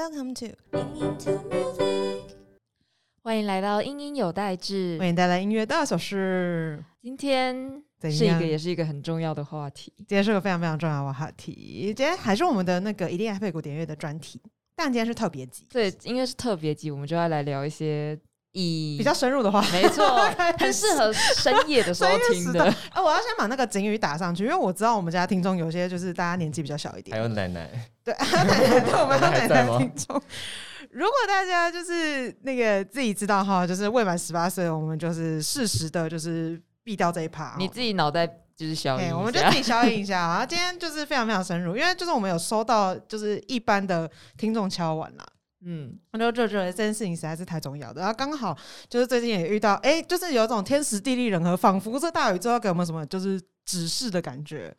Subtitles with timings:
[0.00, 0.56] Welcome to
[3.22, 4.96] 欢迎来到英英有代志。
[4.98, 6.82] 为你带来音乐大小事。
[7.02, 9.92] 今天怎是一个也是一个很重要的话题。
[9.98, 14.40] 今天是个非常非常重要的话题，今天还是我们的那个一定爱配古典乐的专题，
[14.74, 18.18] 但今天是特别集，对，因为是特别集，我们就要来聊一些
[18.52, 19.60] 以比较深入的话。
[19.70, 20.16] 没错，
[20.58, 22.74] 很适合深夜的时候听的时段。
[22.94, 27.68] 哎，我要先把那个警语打上去，因为我知道我们家听众有些就是大家年纪比较小一还点，有奶奶，
[28.14, 30.20] 对，奶 奶对我们有奶奶听众。
[30.90, 37.54] 如果大家就是那个自己知道哈，就是未满十八岁，我们就是适时的，就是避掉这一趴。
[37.58, 38.26] 你自己脑袋
[38.56, 40.28] 就是消音我们就自己消音一下。
[40.28, 45.24] 然后 今天就是非常非常深入，因为就是我们有收到就是一般的听众敲完啦。
[45.64, 48.56] 嗯，我就就觉得这件事情实在是太重要的，然后刚好
[48.88, 54.74] 就是最近也遇到，哎、就是有一种天时地利人和，仿佛这大宇宙要给我们什么就是指示的感觉。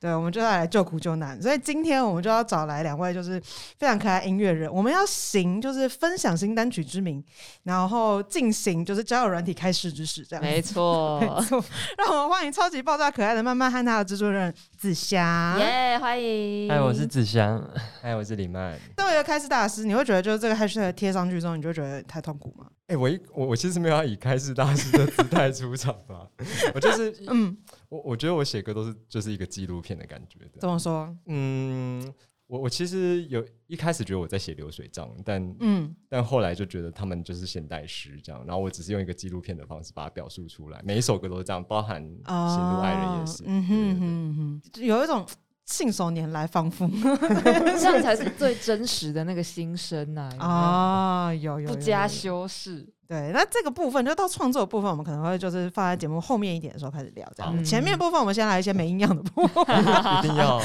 [0.00, 3.38] 对，我们就要来救苦救难，所以今天我们就要找来两位就是
[3.78, 7.22] 非常可爱音乐人，我们要行就是分享新单曲之名，
[7.64, 11.62] 然后进行就是交友软体开始之事，这样没错 没，错，
[11.98, 15.56] 让我们欢迎超级爆炸可爱的曼曼和他的制作人子霞。
[15.58, 16.70] 耶，欢迎。
[16.70, 17.62] 嗨，我是子祥，
[18.00, 18.78] 嗨，我是李曼。
[18.96, 22.64] 作为一个开始大师，你会觉得就是这个 hashtag 贴上去之后，你就觉得太痛苦吗？
[22.86, 26.26] 哎、我一我我其实没有要以开始大师的姿态出场吧，
[26.74, 27.56] 我就是嗯，
[27.90, 30.60] 我我觉得我写歌都是就是一个纪录片的感觉的。
[30.60, 31.14] 怎么说？
[31.26, 32.02] 嗯，
[32.46, 43.42] 我我其实有一开始觉得我在写流水账，但嗯，但后来就觉得他们就是现代诗这样，然后我只是用一个纪录片的方式把它表述出来，每一首歌都是这样，包含《喜怒哀人》也是。
[43.46, 45.26] 嗯哼哼哼，就有一种
[45.66, 52.06] 信手拈来，仿佛这样才是最真实的那个心声呐、啊，有有不加。
[52.08, 52.88] 修饰。
[53.10, 57.52] 对，那这个部分就到创作的部分，我们可能会就是放在节目后面一点的时候开始聊，这样。
[57.56, 59.64] 嗯前面部分我们先来一些没营养的部分。
[59.66, 60.60] 一定要，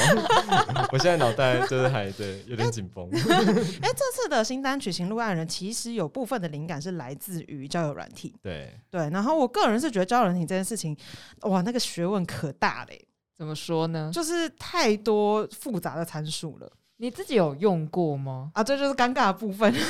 [0.94, 3.10] 我现在脑袋就是还对有点紧绷。
[3.12, 8.36] 哎，这次的新单曲《行路爱人》其实有部分的灵感是来自于交友软体。
[8.44, 10.96] 对，对，然后我个人是觉得交友软体这件事情，
[11.42, 14.12] 哇，那个学问可大嘞，怎么说呢？
[14.14, 18.52] 就是太多复杂的参数了你自己有用过吗？
[18.54, 19.74] 啊，这就是尴尬的部分。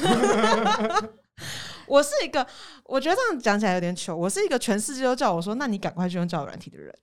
[1.88, 2.46] 我是一个，
[2.84, 4.16] 我觉得这样讲起来有点糗。
[4.16, 6.94] 我是一个全世界都叫我说，那你赶快去用交友软体的人。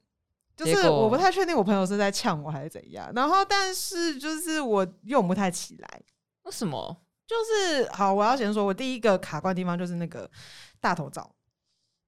[0.54, 6.03] 就是我不太确定我朋友是在呛我还是怎样，然后但是就是我用不太起来。
[6.42, 6.97] 为什么？
[7.26, 10.31] 就是好，我要先说，我第一个卡关的地方就是那个
[10.81, 11.34] 大头照，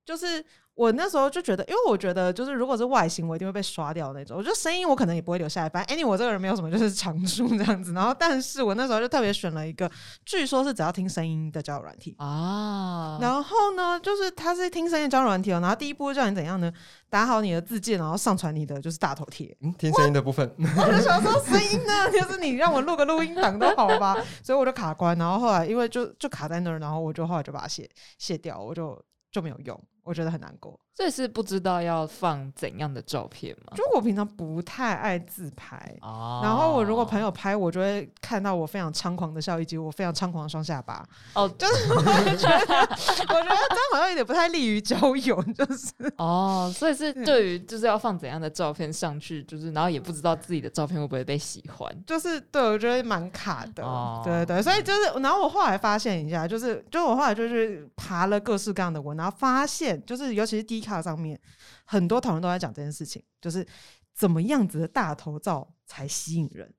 [0.05, 4.37] 就是我那时候就觉得，因为我觉得就是如果是外形，我一定会被刷掉那种。
[4.37, 7.93] 我觉得声音我可能也不会留下来，反正 anyway 我这个人没有什么就是长处这样子。
[7.93, 9.89] 然后，但是我那时候就特别选了一个，
[10.25, 12.17] 据说是只要听声音的交友软体。
[12.19, 16.73] 啊，然后呢，就是它是听声音交友软体哦，然后第一步叫你怎样呢？
[17.09, 19.57] 打好你的字键，然后上传你的就是大头贴。
[19.61, 30.79] 嗯，听声音的部分， 我就想说声音呢，就是你让我录个录音档都好吧，所以我就卡关，然后后来因为就就卡在那儿，然后我就后来就把它卸卸掉，我就就没有用，我觉得很难过。
[30.95, 33.73] 这是不知道要放怎样的照片吗？
[33.75, 35.77] 就我平常不太爱自拍。
[36.01, 41.05] 哦然后我如果朋友拍我，就会看到我非常猖狂的笑，以及我非常猖狂的双下巴。
[41.35, 51.93] 哦 就是我会觉得，我觉得这样好像有点不太利于交友，就是哦，所以是对于就是要放怎样的照片上去，就是然后也不知道自己的照片会不会被喜欢。
[52.07, 61.41] 就是对我觉得蛮卡的，哦对对对，所以就是，然后我后来发现一下，就是，就我后来就是爬了各式各样的文，然后发现，就是尤其是 D 卡上面，
[61.85, 63.67] 很多讨论都在讲这件事情，就是
[64.13, 66.73] 怎么样子的大头照才吸引人。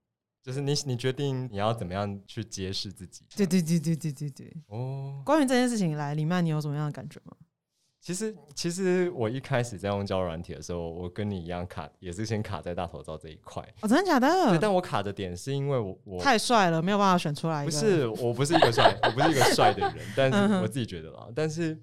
[0.43, 3.25] 就是你你决定你要怎么样去揭示自己。
[3.35, 4.53] 对对对对对对对。
[4.67, 7.35] 哦，关于这件事情来，李曼，你有什么样的感觉吗？
[7.99, 13.63] 其实其实我一开始在用交友软体的时候，我跟你一样卡，也是先卡在大头照这一块。
[13.81, 14.59] 哦，真的假对，的？
[14.59, 17.65] 但我卡的点是因为我我太帅了，没有办法选出来。
[17.65, 21.27] 不是我不是一个帅，我不是一个帅的人， 但是我自己觉得啦。
[21.35, 21.75] 但是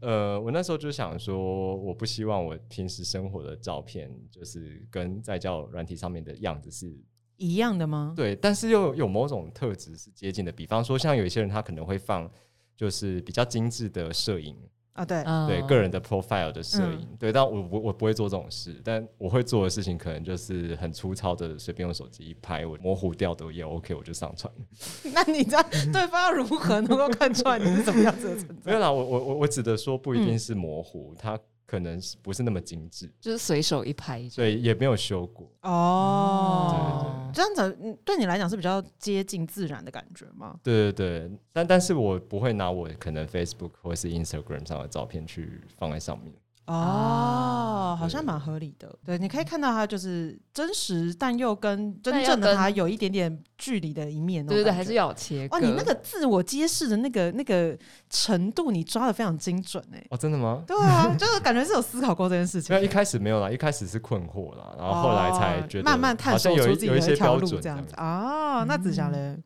[0.00, 6.98] 呃，我那时候就想说，我不希望我平时生活的照片就是跟在教软体上面的样子是
[7.36, 8.14] 一样的吗？
[8.16, 10.50] 对，但是又有某种特质是接近的。
[10.50, 12.30] 比方说，像有一些人他可能会放
[12.76, 14.56] 就是比较精致的摄影，
[14.92, 15.46] 啊，对，嗯。
[15.46, 24.52] 对个人的 profile 的摄影，对，但我我我不会做这种事，但我会做的事情可能就是很粗糙的，随便用手机一拍，我模糊掉的也 OK，我就上传。
[25.14, 28.64] 那你知道对方要如何能够看出来你是什么样子的存在？
[28.70, 30.38] 没有啦，我我我我指的说不一定嗯。
[30.38, 31.38] 是模糊，它
[31.70, 34.28] 可能是不是那么精致，就是随手一拍。
[34.28, 35.48] 所以也没有修过。
[35.62, 40.58] 哦，这样子嗯对你来讲是比较接近自然的感觉吗？
[40.64, 46.34] 对对对，但但是我不会拿我可能 Facebook 或是 Instagram 上的照片去放在上面。
[46.66, 48.94] 哦，好像蛮合理的。
[49.04, 54.46] 对，你可以看到他就是真实，但又跟真正的他有一点点距离的一面。
[54.46, 55.56] 对对对，还是要有切割。
[55.56, 57.76] 哇，你那个自我揭示的那个那个
[58.08, 60.62] 程度，你抓的非常精准哎、哦，真的吗？
[60.66, 62.86] 对啊，就是感觉是有思考过这件事情没有，。
[62.86, 67.94] 一开始没有啦，一开始是困惑啦，然后后来才觉得哦慢慢探索好像有出自己的一些条标准路这样子。
[67.96, 69.36] 哦，那子霞嘞，呃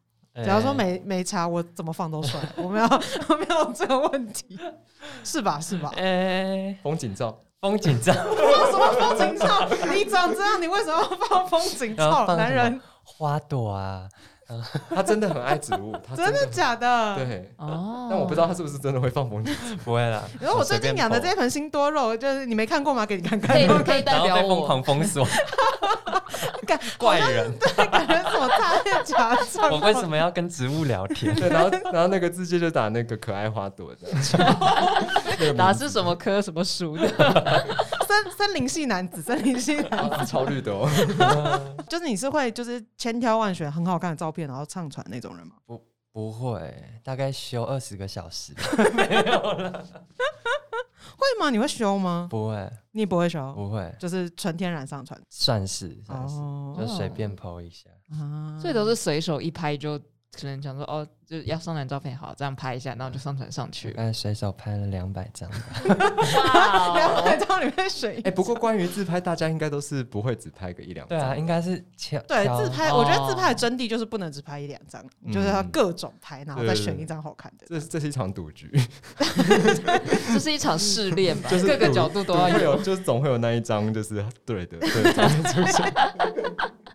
[0.43, 2.87] 假如说没没查，我怎么放都帅，我们要
[3.29, 4.59] 我们要这个问题，
[5.23, 5.61] 是吧？
[5.61, 5.93] 是吧？
[5.97, 9.69] 哎，风景照，风景照，放什么风景照？
[9.95, 12.27] 你长这样，你为什么要放风景照？
[12.37, 14.09] 男人花朵啊，
[14.95, 17.17] 他真的很爱植物， 他真的的假的？
[17.17, 17.51] 对。
[17.57, 19.53] 哦，但我不知道他是不是真的会放风筝，
[19.85, 20.23] 不会啦。
[20.41, 23.07] 然后我最近养的这盆新多肉，就是你没看过吗？
[23.07, 23.67] 给你看看可以。
[23.85, 25.27] 可以代表然后被疯狂封锁，
[26.67, 29.71] 感怪人，对感觉怎么诈骗假账？
[29.71, 31.35] 我为什么要跟植物聊天？
[31.35, 37.67] 对，然后然后那个字界就打那个可爱花朵的，打是什么科什么属的？
[38.05, 39.21] 森森林系男子？
[39.23, 40.89] 森林系男子，啊超绿的哦，
[41.89, 45.55] 就是你是会就是千挑万选很好看的照片，然后上传那种人吗？
[45.67, 46.73] 不不会，
[47.03, 48.53] 大概修二十个小时，
[48.95, 49.85] 没有了
[51.17, 51.51] 会吗？
[51.51, 52.27] 你会修吗？
[52.31, 55.21] 不会，你不会修，不会，就是纯天然上传。
[55.29, 57.91] 算是算是，哦就随便 PO 一下。
[58.13, 59.99] 啊所以都是随手一拍就
[60.41, 63.91] 可能想说哦，就是要上传照片，好，这样拍一下，然后就上传上去。
[63.93, 65.51] 大概随手拍了两百张
[66.95, 77.67] 两百张里面选一哎，不过关于自拍，大家应该都是不会只拍个一两张，对啊，应该是挑挑对自拍，哦我觉得自拍的真谛就是不能只拍一两张，你就是要嗯各种拍，然后再对选一张好看的。
[77.69, 78.71] 这这是一场赌局，
[80.33, 82.75] 这是一场试炼吧，就是各个角度都要有。
[82.83, 85.95] 就是总会有那一张就是对的对的照片出现。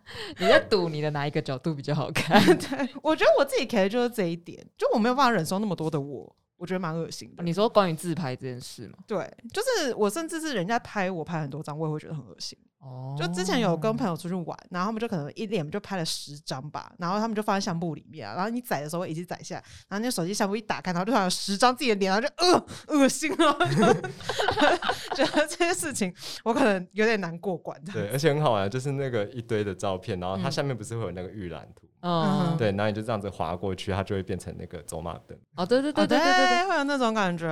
[0.39, 2.41] 你在赌你的哪一个角度比较好看？
[2.57, 7.43] 对，我觉得我自己可以就是这一点，就我没有办法忍受那么多的我，我觉得蛮恶心的。
[7.43, 8.97] 你说关于自拍这件事吗？
[9.07, 12.57] 对，就是我甚至是人家拍我拍很多张，我也会觉得很恶心。
[12.79, 23.53] 哦就之前有跟朋友出去玩，然后他们就可能一脸就拍了十张吧，然后他们就放在相簿里面啊，然后你载的时候一直载下来，然后那手机相簿一打开，然后就突然有十张自己的脸，然后就呃恶心了，
[25.13, 26.13] 觉得这些事情
[26.45, 27.91] 我可能有点难过关的。
[27.91, 35.37] 对，而且很好玩，就是那个一堆的照片，然后它嗯下面不是会有那个预览图，嗯，对，然后你就这样子划过去，它就会变成那个走马灯。
[35.55, 37.47] 哦，对对对对对对，会有那种感觉。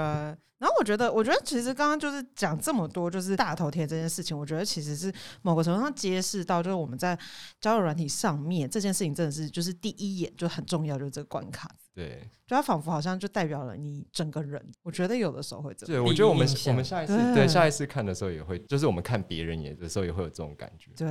[0.59, 5.13] 然后我觉得，我觉得其实刚刚就是讲这么多，就是大头贴这件事情，我觉得其实是
[5.43, 7.17] 某个程度上揭示到，就是我们在
[7.61, 14.59] 交友软体上面这件事情真的是就是第一眼就很重要，就是这个关卡，对，就它仿佛好像就代表了你整个人。
[14.81, 15.93] 我觉得有的时候会这样。
[15.93, 20.91] 对，我觉得我们我们下一次对对下一次看的时候也会，就是我们看别人也的时候也会有这种感觉。
[20.97, 21.05] 对，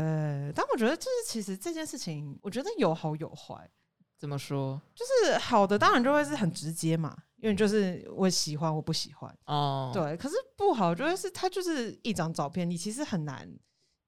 [0.56, 3.70] 但我觉得就是其实这件事情，我觉得有好有坏。
[4.18, 4.80] 怎么说？
[4.94, 9.38] 就是好的，当然就会是很直接嘛，因为就是我喜欢，我不喜欢。
[9.46, 13.48] 哦，对，可是不好就会是他就是一张照片，你其实很难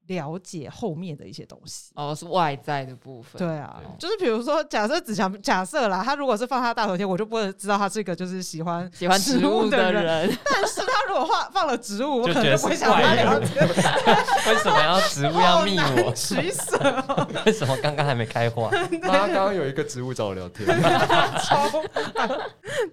[0.08, 1.92] 了解后面的一些东西。
[1.94, 3.38] 哦，是外在的部分。
[3.38, 10.02] 对啊对，就是比如说，假设只想假设啦，他如果是放他大头贴，我就不会知道他是一个就是喜欢喜欢植物的的。
[10.02, 13.68] 人，但是他如果放放了植物，我可就觉得是能就不会想跟他聊天。
[14.48, 16.12] 为什么要植物要密我？
[16.14, 16.76] 取舍
[17.08, 18.70] 哦， 为什么刚刚还没开花？
[19.02, 20.66] 刚刚有一个植物找我聊天，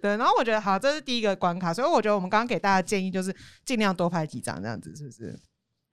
[0.01, 5.37] 对，然后我觉得好，这是第一个关卡，所以我觉得我们刚刚给大家建议就是尽量多拍几张，这样子是不是？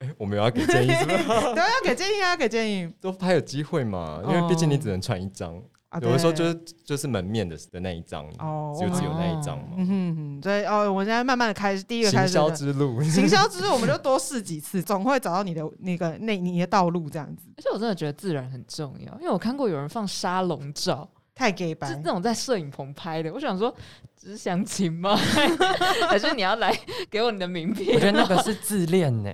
[0.03, 1.17] 哎，我们有要给建议是不是？
[1.55, 5.55] 对，要给建议啊，要给建议都还有机会嘛，因为毕竟你只能传一张，
[5.89, 5.99] 啊。
[6.01, 9.75] 有的时候就是就是门面的的那一张，哦就只有那一张嘛。
[9.77, 22.11] 嗯哼哼，所以哦，我们现在慢慢的开始，第一个开行销之路， 行销之路，我们就多试几次，总会找到你的那个那你的道路，这样子而且我真的觉得自然很重要，因为我看过有人放沙龙照，太 gay 是白那。
[22.11, 23.31] 种在摄影棚拍的。
[23.33, 23.73] 我想说，
[24.19, 25.15] 只是相亲吗？
[26.09, 26.75] 还是你要来
[27.09, 28.01] 给我你的名片我片？
[28.01, 29.31] 觉得那个是自恋呢。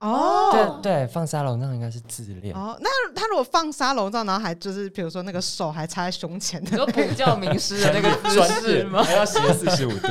[0.00, 2.54] 哦对对，放沙龙那应该是自恋。
[2.54, 9.02] 哦，那他如果放沙龙照，然后还就是比如说那个手还插在胸前的你说补教名师的那个姿专势吗？
[9.02, 10.08] 还要斜四十五度，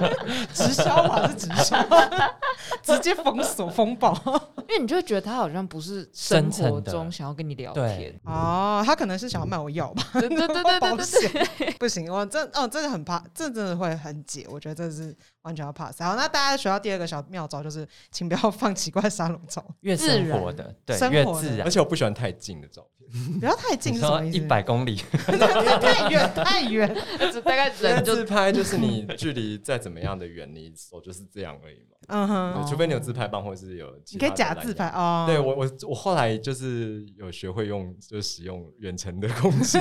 [0.54, 1.76] 直销嘛，是直销，
[2.82, 4.18] 直接封锁封爆。
[4.68, 8.18] 因为你就会觉得他好像不是生活中想要跟你聊天。
[8.24, 10.02] 哦，他可能是想要卖我药吧？
[10.14, 14.46] 对对对对 保对不行，我真哦，真的很怕，这真的会很解。
[14.50, 15.14] 我觉得这是
[15.46, 16.02] 完全要 pass。
[16.02, 21.70] 好，那大家学到第二个小妙招就是，请不要放奇怪的沙龙照，越自然生活的，对，越生活的自然而。
[21.70, 24.36] 且我不喜欢太近的照片， 不要太近什么意思？
[24.36, 24.96] 一百公里，
[25.80, 26.92] 太远太远。
[27.32, 31.96] 就 大概人就自拍就是你距离再怎么样的远，你手就是这样而已嘛。
[32.08, 34.88] 嗯哼，除非你有自拍棒，或者是有你可以假自拍。
[34.88, 35.24] 哦。
[35.26, 39.78] 对我我我后来就是有学会用，就是使用远程的工具。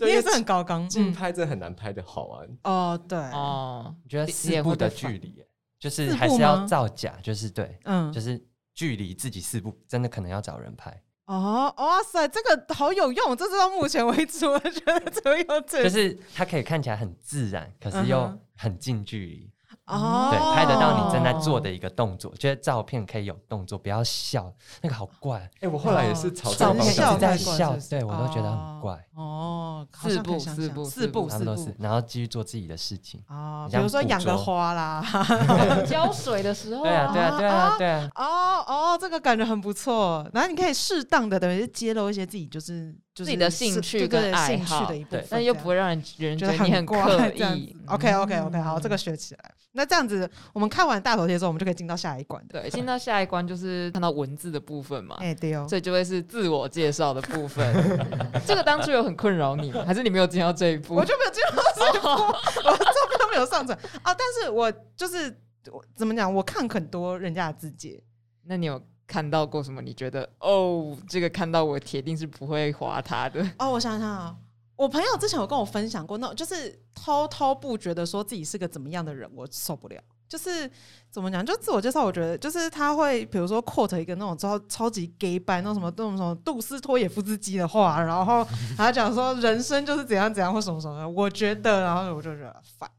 [0.00, 0.84] 你也是很高纲。
[0.84, 2.44] 嗯，近拍真的很难拍的好啊。
[2.64, 5.44] 哦，对，哦，我觉得四步的距离，
[5.78, 8.40] 就是还是要造假，就是对，嗯就，是
[8.74, 19.50] 距离自己四步，真的可能要找人拍，哦，哇塞，这个好有用，这是到目前为止我觉得最有这就是它可以看起来很自然，可是又很近距离，
[19.86, 29.04] 哦，对，拍得到你正在做的一个动作，觉得照片可以有动作，不要笑，那个好怪，哎，我后来也是朝这照片个方向一直在笑对我都觉得很怪。
[29.14, 33.22] 哦，四步四步四步四步然后继续做自己的事情。
[33.28, 35.04] 哦，比如说养个花啦，
[35.86, 40.26] 浇水的时候，对啊，对啊，对啊，对啊，哦哦，这个感觉很不错。
[40.32, 47.76] 然后你可以适当的等于是揭露一些自己就是就是自己的兴是趣跟爱好的一部分，但又不会让人人觉得你很怪刻意。。
[47.86, 49.54] OK OK OK，好，这个嗯学起来。
[49.74, 52.42] 那这样子，我们看完大头贴之后，我们就可以进到下一关。
[52.48, 57.74] 对，进到下一关就是看到文字的部分嘛，哎，对哦，所以就会是自我介绍的部分。
[58.46, 59.84] 这个当初有很困扰你吗？
[59.86, 60.94] 还是你没有进到这一步？
[60.94, 62.08] 我就没有进入到这一步，
[62.68, 64.14] 我照片都没有上传啊。
[64.14, 65.34] 但是我就是
[65.70, 68.02] 我怎么讲，我看很多人家的字节，
[68.44, 68.78] 那你有
[69.12, 69.82] 看到过什么？
[69.82, 73.46] 你觉得哦，这个看到我铁定是不会划他的。
[73.58, 74.34] 哦，我想想啊，
[74.74, 80.00] 我朋友之前有跟我分享过，那种就是滔滔不绝的说自己是个怎么样的人，我受不了。
[80.26, 80.70] 就是
[81.10, 88.42] 怎么讲，就自我介绍，我觉得就是他会，比如说 quote 一个那种超超级 gay 版那种什么那种什么杜斯托也夫斯基的话，然后
[88.78, 92.90] 他讲说人生就是怎样怎样或什么什么的，我觉得，然后我就觉得烦，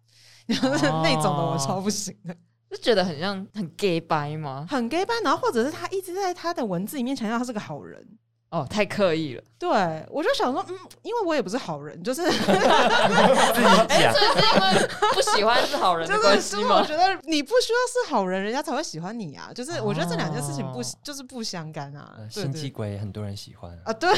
[0.48, 2.38] 就是那种的我超不行的。
[2.74, 4.66] 就觉得很像很 gay 掰吗？
[4.70, 8.06] 很 gay 掰，然后或者是他一直在他的文字里面强调他是个好人。
[8.50, 9.44] 哦，太刻意了。
[9.58, 9.70] 对，
[10.12, 16.86] 我就想说，嗯，因为我也不是好人，就是 自己讲，这是因为不喜欢是好人就的关是，系吗就是我？
[16.86, 19.52] 觉得你不需要是好人，人家才会喜欢你啊。
[19.56, 22.16] 就是我觉得这两件事情不、哦就是不相干啊。
[22.30, 24.16] 心机鬼很多人喜欢啊啊，对，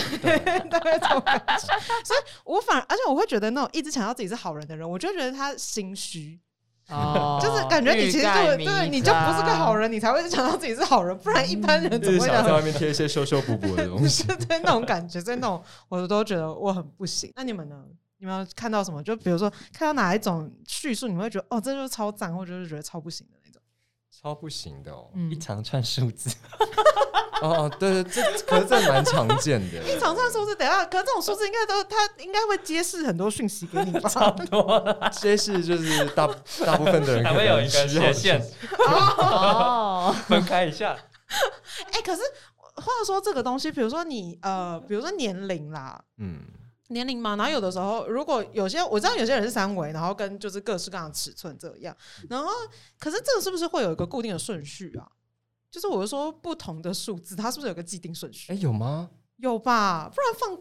[0.69, 1.55] 大概这种感觉。
[2.03, 6.37] 所以我反而，而且我会觉得那种一直强调自己是好人的人，我就觉得他心虚，
[6.89, 9.91] 哦就是感觉你其实就对，你就不是个好人。
[9.91, 14.23] 你才会想到自己是好人，不然一般人怎么会想在外面贴一些修修补补的东西。
[14.23, 17.31] 是 对那种感觉，所以那种我都觉得我很不行。
[17.35, 17.75] 那你们呢？
[18.17, 19.03] 你们有看到什么？
[19.03, 23.27] 就比如说看到哪一种叙述，你们会觉得哦，这就是超赞，或者是觉得超不行。
[24.21, 25.09] 超不行的哦。
[25.13, 26.29] 嗯一长串数字，
[27.41, 29.83] 哦哦，对对，这可是这蛮常见的。
[29.83, 34.09] 一长串数字，等一下，可是这种数字应该都它应该会揭示很多讯息给你吧？
[34.09, 36.27] 差不多了，这是就是大
[36.65, 38.41] 大部分的人可还会有一个能需要斜线
[38.87, 40.95] 哦， 分开一下。
[41.91, 42.21] 哎、可是
[42.75, 46.39] 话说这个东西，比如说你呃，比如说年龄啦，嗯，
[46.89, 51.95] 年龄嘛，然后有的时候，如果有些我知道有些人是三维，然后跟就是各式各样的尺寸这样，
[52.29, 52.49] 然后
[52.99, 55.07] 可是这个是不是会有一个固定的顺序啊？
[55.71, 58.53] 就是我是说不同的数字，它是不是有个既定顺序？
[58.53, 59.09] 哎，有吗？
[59.37, 60.09] 有吧？
[60.13, 60.57] 不然放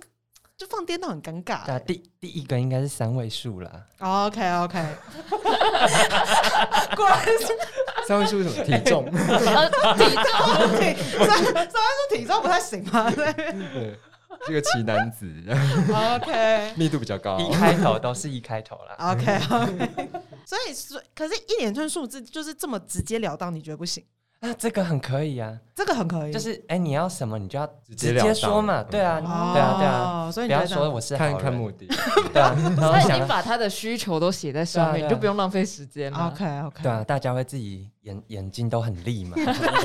[0.57, 4.97] 就放颠倒很尴尬、对啊，第第一个应该是三位数啦，OK OK，
[6.97, 7.59] 果然是
[8.07, 8.65] 三位数是什么？
[8.65, 9.05] 体重？
[9.13, 11.75] 呃 体重
[12.11, 13.99] 体，重不太行吗，对对，
[14.47, 15.27] 这个奇男子，
[15.89, 17.39] OK 密度比较高。
[17.39, 18.95] 一开头都是一开头啦。
[19.13, 20.11] OK OK，
[20.45, 24.05] 所以所以可是一连串数字就是这么直截了当，你觉得不行？
[24.41, 31.33] 啊，这个很可以啊，这个很可以，就是哎，你要什么你就要直直截了当接说嘛，对啊，哦对啊，对啊，所以不要你觉得这样说我是好人。
[31.35, 31.87] 看看目的，
[32.31, 35.09] 对啊，然后他已经想，把他的需求都写在上面，对啊对啊。
[35.09, 36.29] 你就不用浪费时间了。
[36.29, 39.35] OK OK，对啊，大家会自己眼眼睛都很利嘛，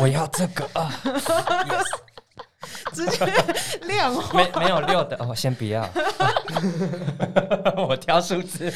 [0.01, 0.91] 我要这个啊，
[2.93, 3.25] 直接
[3.87, 4.33] 量化。
[4.37, 5.87] 没没有六的哦，先不要，
[7.87, 8.71] 我挑数字，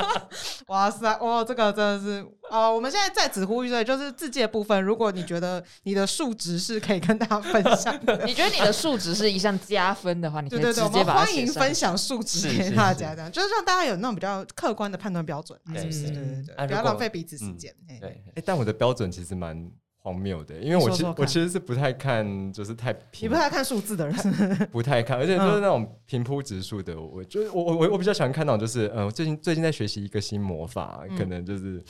[0.68, 2.72] 哇塞，哇，这个真的是哦！
[2.74, 15.58] 我们现在在此呼吁，就是字界部分，如果你觉得你的数值是可以跟大家分享的， 你觉得你的数值是一项加分的话，你可以直接把它们欢迎分享数值给大家，这样就是让大家有那种比较客观的判断标准。
[15.72, 15.98] 对是不是？
[16.06, 17.74] 是对对对，啊不要浪费彼此时间。
[17.88, 19.68] 嘿对，哎，但我的标准其实蛮
[20.06, 24.16] 荒谬的，因为我其实我其实是不太看，就是太你平不太看数字的人。
[24.70, 31.18] 不太看，而且就是那种平铺直述的，我就是我我我我比较喜欢看那种，就是呃，我最近最近在学习一个新魔法，嗯。
[31.18, 31.82] 可能就是。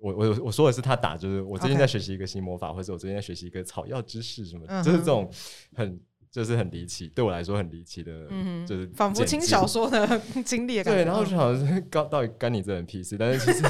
[0.00, 5.28] 我我我说的是他打，就是我最近在学习一个新魔法或者我最近在学习一个草药知识什么就是这种
[5.74, 6.00] 很
[6.30, 10.80] 就是很离奇，对我来说很离奇的，嗯就是仿佛轻小说的 经历。
[10.84, 13.64] 对，然后就好像是干到底干你这人屁事，但是其实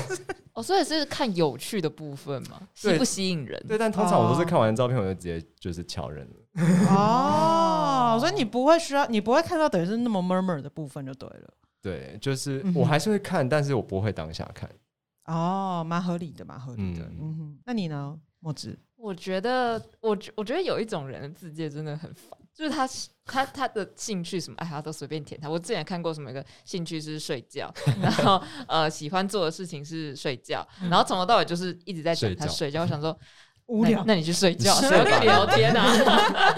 [0.59, 3.65] 哦，所以是看有趣的部分嘛，吸不吸引人？
[3.69, 6.65] 对，但通常我都是哦看完照片我就直接就是敲人了。
[6.91, 11.55] 哦，所以你不会需要，你不会看到等于是那么 murmur 的部分就对了。
[11.81, 14.69] 对，就是我还是会看，但是我不会当下看。
[15.27, 17.05] 哦，蛮合理的，蛮合理的。
[17.05, 18.77] 嗯嗯哼，那你呢，墨子？
[18.97, 22.88] 我觉得，我觉我觉得有一种人的字界真的很烦，就是他
[23.25, 25.49] 他他的兴趣什么爱好都随便填他。
[25.49, 27.73] 我之前看过什么一个兴趣是睡觉，
[28.03, 32.83] 然后呃喜欢做的事情是睡觉，然后从头到尾就是一直在讲他睡觉。
[32.83, 33.17] 我想说
[33.67, 35.87] 无聊那，那你去睡觉，你谁要跟你聊天啊？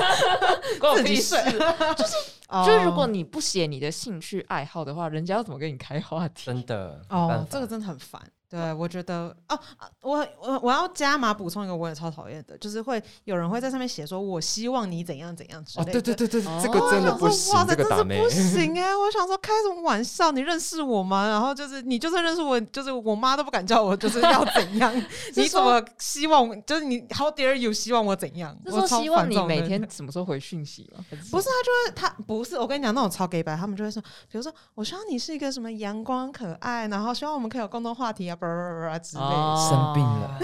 [0.81, 1.59] 关我自己屁事睡。
[2.65, 6.47] 就是如果哦你不写你的兴趣爱好的话，人家要怎么跟你开话题？
[6.47, 8.21] 真的哦这个真的很烦。
[8.51, 15.93] 对，我觉得哦，啊我我我要加码补充一个，我也超讨厌的，就是会有人会在上面写说，我希望你怎样怎样之类哦，的。
[15.93, 20.33] 对对对对，哦这个真的不行哇，塞，这个不行哎、我想说开什么玩笑？
[20.33, 21.29] 你认识我吗？
[21.29, 24.93] 然后就是你就算认识我，就是我妈都不敢叫我就是要怎样？
[25.37, 26.51] 你怎么希望？
[26.67, 28.57] 就是你 How dare you 希望我怎样？
[28.65, 31.05] 就我说希望你每 天什么时候回讯息吗？
[31.31, 39.23] 不是，他就会他不是我跟你讲那种超 gay 白，他们就会说，比如说我希望你是一个什么阳光可爱，然后希望我们可以有共同话题啊，叭叭叭叭之类
[39.69, 40.39] 生病了，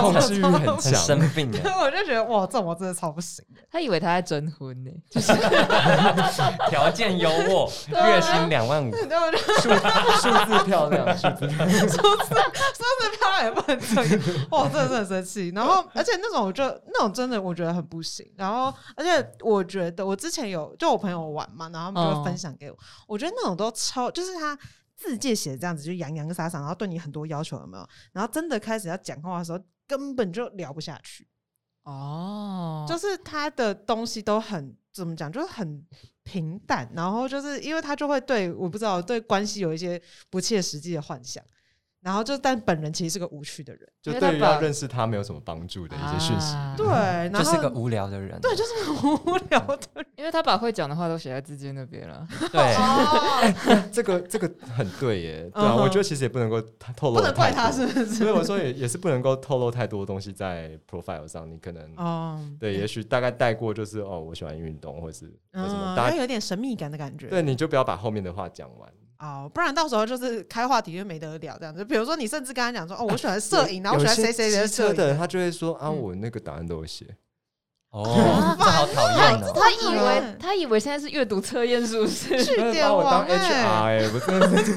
[0.00, 0.94] 控制欲很很强。
[0.94, 3.60] 生病了，我就觉得哇，这种我真的超不行的。
[3.70, 5.32] 他以为他在征婚呢，就是
[6.68, 8.90] 条件优渥，月薪两万五，
[9.60, 11.78] 数数字漂亮，数字漂亮。
[11.80, 11.96] 数
[13.00, 15.52] 字漂亮也不能这样，哇，真的是很生气。
[15.54, 18.26] 然后，而且那种我就那种真的我觉得很不行。
[18.36, 22.76] 然后，而且我觉得我之前有就我朋友玩嘛，然后他们就会分享给我，
[23.06, 24.56] 我觉得那种都超，就是他
[24.98, 27.88] 字界写的这样子，就洋洋洒洒，然后对你很多要求，有没有？
[28.12, 31.26] 然后真的开始要讲话的时候，根本就聊不下去。
[31.84, 35.86] 哦，就是他的东西都很怎么讲，就是很
[36.22, 41.42] 平淡，然后就是因为他就会对我不知道对关系有一些不切实际的幻想，
[42.00, 46.54] 然后就但本人其实是个无趣的人，就对于要认识他没有什么帮助的一些讯息。
[46.54, 48.40] 啊对，然后就是个无聊的人。
[48.40, 52.26] 对，就是很无聊的人， 因为他把会讲的话都写在字间那边了。
[52.52, 56.60] 对，哦， 这个这个很对耶，对啊，我觉得其实也不能够
[56.96, 58.06] 透露，不能怪他，是不是？
[58.06, 68.88] 所以我说也也是不能够透露太多东西在 profile 上，你可能哦，对，也许大概带过就是哦，我喜欢运动，或是或什么，嗯，大家要有点神秘感的感觉，对，你就不要把后面的话讲完。
[69.18, 71.84] 哦，不然到时候就是开话题就没得聊这样子。
[71.84, 75.96] 比如说你甚至跟他讲说，哦，我喜欢摄影，然后我喜欢谁谁谁的摄的人，他就会说啊，嗯。
[76.00, 77.04] 我那个答案都有写，
[77.90, 78.04] 哦，
[78.58, 79.52] 这好讨厌哦。
[79.54, 82.44] 他以为他以为现在是阅读测验是不是？
[82.44, 84.72] 去掉把我当王哎、HR 哎，我真的是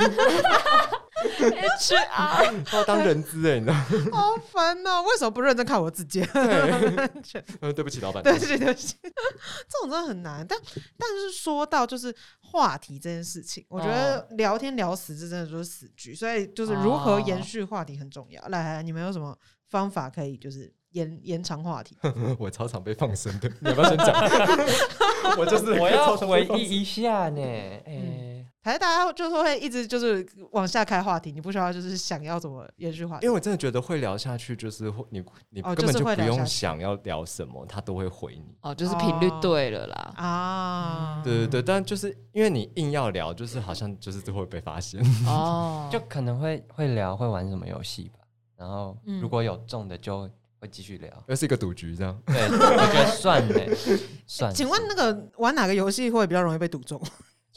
[1.22, 3.72] ？HR 把我当人资哎，你知
[4.12, 4.18] 道？
[4.18, 6.22] 好烦呐、为什么不认真看我自己？
[6.34, 10.46] 呃对不起，老板，对不起，对不起，这种真的很难。
[10.48, 10.58] 但
[10.98, 18.42] 但是说到就是话题这件事情，我觉得聊天聊死这真的就是死局，所以就是如何延续话题很重要。
[18.44, 19.38] 来来，来你们有什么
[19.70, 21.98] 方法可以就是延延长话题？
[22.40, 24.08] 我超常被放生的，你要不要先讲？
[25.38, 28.31] 我就是我要超常被放生回忆一下呢，哎，
[28.64, 33.36] 还是大家就是会一直就是往下开话题，你不需要就是想要怎么延续话题因为。
[33.36, 38.56] 我真的觉得会聊下去，就是会你你哦根本就不用想要聊什么，他都会回你。
[38.62, 40.14] 哦，就是频率对了啦。
[40.16, 45.02] 啊，对对对，但就是因为你硬要聊，就是好像就是都会被发现。
[45.26, 48.20] 哦， 就可能会会聊会玩什么游戏吧，
[48.58, 51.12] 然后嗯如果有中的就会继续聊。
[51.28, 52.16] 又是一个赌局这样。
[52.28, 53.76] 对，我觉得算的，
[54.28, 54.54] 算。
[54.54, 57.02] 请问那个玩哪个游戏会比较容易被赌中？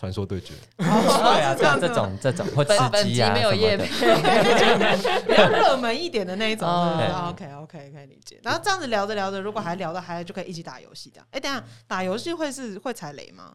[0.05, 6.69] 传说对决， 对啊，这这这种这种或吃本本集鸡啊没有业什么的，配， 比较热门一点的那一种。
[6.69, 8.39] OK OK 可以理解。
[8.43, 11.27] 然后这样子聊着聊着，如果还聊得嗨，就可以一起打游戏这样。
[11.31, 13.55] 哎，等下打游戏会是会踩雷吗？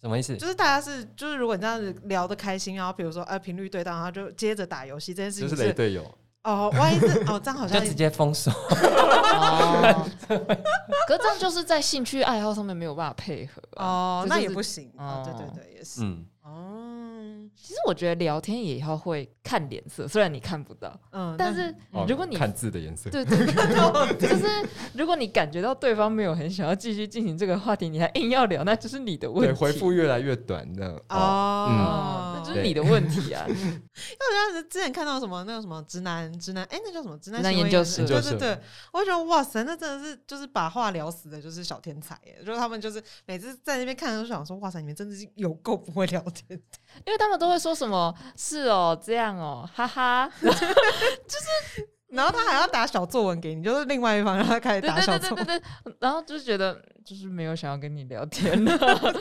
[0.00, 0.34] 什么意思？
[0.36, 6.02] 就是大家是就是如果你这样子聊得开心，然后比如说呃频率对到，然后就接着打游戏这件事就情是雷队友。
[6.46, 8.52] 哦，万一是哦这样好像就直接封锁。
[8.52, 14.90] 哦，可是这样就是在兴趣爱好上面没有办法配合啊哦那也不行。
[14.96, 16.02] 哦，对对哦对，也是。
[16.02, 17.05] 嗯，哦，
[17.54, 24.46] 其实我觉得聊天也要会看脸色，虽然你看不到，嗯，但是哦如果你看字的颜色，对对对， 就是
[24.94, 29.60] 如果你感觉到对方没有很想要继续进行这个话题，你还硬要聊，那就是你的问对题。
[29.60, 30.92] 回复越来越短这样。
[31.08, 33.44] 哦，那就是你的问题啊。
[33.48, 37.16] 我像是之前看到什么那个什么直男直男，哎、那叫什么？
[37.18, 38.06] 直男直男研究室。
[38.06, 38.58] 对对对，
[38.92, 42.14] 我就觉得哇塞，那真的是就是把话聊死的，就是小天才。
[42.24, 42.36] 耶！
[42.44, 46.78] 就是他们就是每次在那边看，都想说哇塞，你们真的是有够不会聊天的。
[47.04, 55.44] 因为他们都会说什么“是哦，这样哦，哈哈”， 就是然后他还要打小作文给你，就是另外一方让他开始打小作文。
[55.44, 58.72] 对对对对，然后就是觉得就是没有想要跟你聊天了。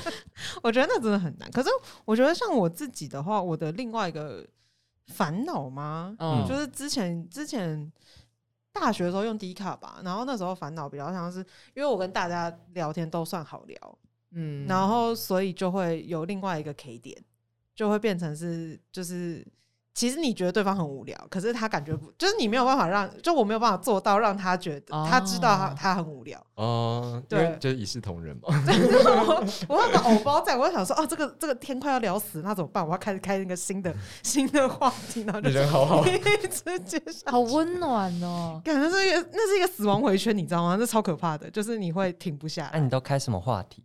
[0.61, 1.49] 我觉得那真的很难。
[1.51, 1.69] 可是
[2.05, 4.45] 我觉得像我自己的话，我的另外一个
[5.07, 6.15] 烦恼吗？
[6.19, 7.91] 嗯，就是之前之前
[8.71, 11.39] 大学的时候用 D 卡吧，然后那时候烦恼比较像是，
[11.73, 13.97] 因为我跟大家聊天都算好聊，
[14.31, 17.17] 嗯然后所以就会有另外一个 K 点，
[17.75, 19.45] 就会变成是就是
[19.93, 26.37] 其实你觉得对方很无聊，可是他感觉不，就是你没有办法让，就我没有办法做到让他觉得、他知道他哦他很无聊。
[26.55, 28.43] 哦，因对就是一视同仁嘛。
[28.49, 32.85] 我我有个偶包在，我就想说，哦，这个这个天快要聊死，那怎么办？
[32.85, 36.17] 我要开始开一个新的新的话题，然后就你人好好，一
[36.49, 37.31] 直接上。
[37.31, 38.59] 好温暖哦。
[38.65, 40.75] 感觉是一个那是一个死亡回圈，你知道吗？
[40.77, 42.83] 这超可怕的，就是你会停不下那、来。
[42.83, 43.81] 你都开什么话题？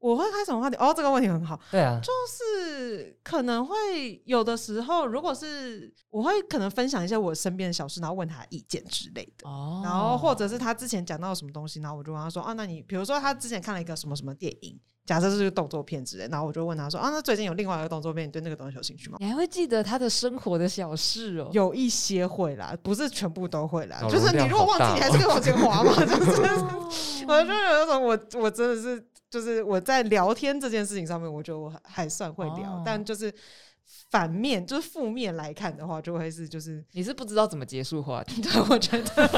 [0.00, 0.76] 我会开什么话题？
[0.76, 9.48] 哦，这个问题很好，对啊，就是可能会有的时候，如果是我会可能分享一些我身边的小事，然后问他意见之类的。
[9.48, 21.48] 哦然后或者是他之前讲到什么东西，然后我就问他说：“啊，那你比如说他之前看了一个什么什么电影，假设是动作片之类，然后我就问他说：啊，那最近有另外一个动作片，你对那个东西有兴趣吗？”你还会记得他的生活的小事哦。
[21.52, 24.00] 有一些会啦，不是全部都会啦。
[24.02, 25.92] 哦就是你如果忘记，你还是可以往前滑嘛。
[26.04, 26.88] 就是，哦
[27.28, 33.32] 我就有一种我我真的是，就是我在聊天这件事情上面，我觉得我还还算会聊，哦但就是
[34.10, 39.28] 反面就是负面来看的话，就会是就是，你是不知道怎么结束话题， 对我觉得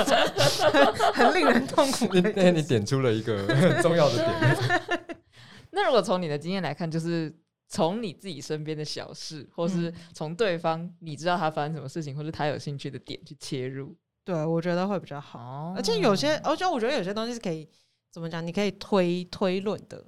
[0.71, 2.07] 很很令人痛苦。
[2.35, 5.17] 那你点出了一个很重要的点。
[5.71, 7.35] 那如果从你的经验来看，就是
[7.69, 13.97] 从你自己身边的小事，或是嗯从对方你知道他发生什么事情，或是他有兴趣的点去切入。
[14.25, 15.39] 对，我觉得会比较好。
[15.41, 17.67] 哦而且有些，而且我觉得有些东西是可以
[18.13, 18.47] 怎么讲？
[18.47, 20.05] 你可以推推论的。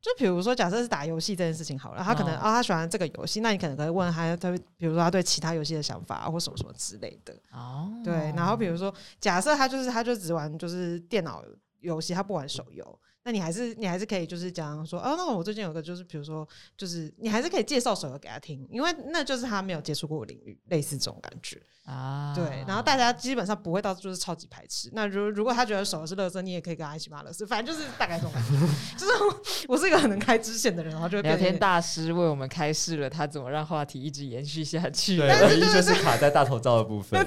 [0.00, 7.34] 就比如说，假设是打游戏这件事情好了，他可能哦啊、他喜欢这个游戏，那你可能可以问他，他比如说他对其他游戏的想法啊或什么什么之类的。
[7.52, 11.42] 哦，对，然后比如说，假设他就是他就只玩就是电脑
[11.84, 21.60] 游戏，他不玩手游，那你还是你还是可以就是讲说，哦，那我最近有个就是比如说就是你还是可以介绍手游给他听，因为那就是他没有接触过的领域，类似这种感觉。
[21.84, 24.88] 啊，对，然后大家基本上不会到就是超级排斥。
[24.94, 28.52] 那如如果他觉得手游是乐色，你也可以跟他一起骂乐色，反正就是大概这种感觉。
[28.96, 29.42] 就是我
[29.74, 35.18] 我是一个很能开支线的人，然后就会变聊天大师为我们开示了他怎么让话题一直延续下去。
[35.18, 37.20] 对，唯 一就是卡在大头照的部分。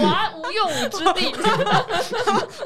[0.00, 1.30] 哇，无用武之地。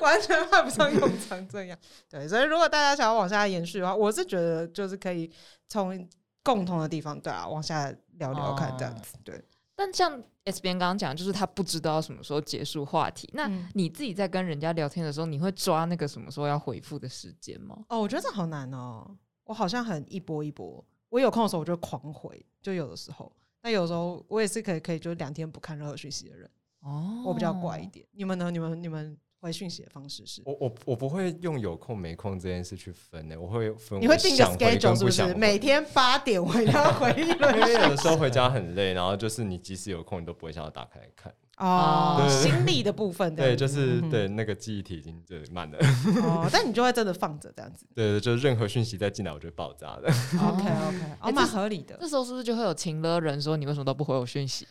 [0.00, 1.78] 完全派不上用成这样。
[2.08, 5.30] 对，所以如果大家想要往下延续的话，我是觉得就是可以
[5.68, 6.08] 从
[6.42, 9.18] 共同的地方对啊往下聊聊看这样哦子。
[9.24, 9.42] 对，
[9.74, 13.28] 但像 S 边刚刚讲，就是他不知道什么时候结束话题。
[13.32, 17.76] 那嗯你自己在跟人家聊天的时候，你会抓那个什么时候要回复的时间吗？
[17.88, 19.16] 哦，我觉得这好难哦。
[19.44, 23.32] 我好像很一波一波，我有空的时候我就狂回，就有的时候。
[23.62, 26.48] 那有时候我也是可以可以就两天不看任何讯息的人。
[26.80, 28.06] 哦我比较怪一点。
[28.12, 28.48] 你们呢？
[28.50, 30.42] 你们你们回讯息的方式是？
[30.44, 35.34] 我我我不会用有空没空这件事去分的，我会分你会定个 schedule 是不是？
[35.34, 41.32] 每天八点回一轮 因为有的时候回家很累，然后就是你即使有空，你都不会想要打开来看。
[41.58, 45.78] 哦，对对对心力的部分对，就是对那个记忆体已经就慢了。
[46.22, 47.86] 哦，但你就会真的放着这样子。
[47.96, 50.02] 对，就任何讯息再进来，我就会爆炸了。
[50.02, 51.96] OK OK，哦，这蛮合理的。
[51.98, 54.66] 这时候是不是就会有情了人说你为什么都不回我讯息？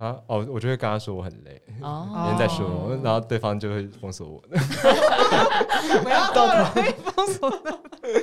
[0.00, 4.40] 啊哦，我就会跟他说我很累，哦明天再说哦，然后对方就会封锁我。
[4.40, 7.78] 不要这么容易封锁的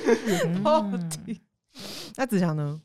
[0.63, 1.39] 到嗯底。
[2.15, 2.81] 那子祥呢？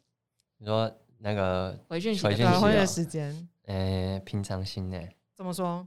[0.59, 4.99] 你说那个回讯息的回讯时间呃平常心呢？
[5.37, 5.87] 怎么说？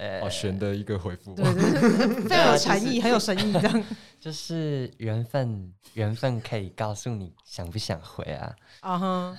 [0.00, 1.34] 呃，好玄的一个回复。
[1.34, 3.84] 对对对， 非常有禅意，很有深意这样。
[4.18, 8.52] 就是缘分，缘分可以告诉你想不想回啊。
[8.80, 9.36] 啊哈，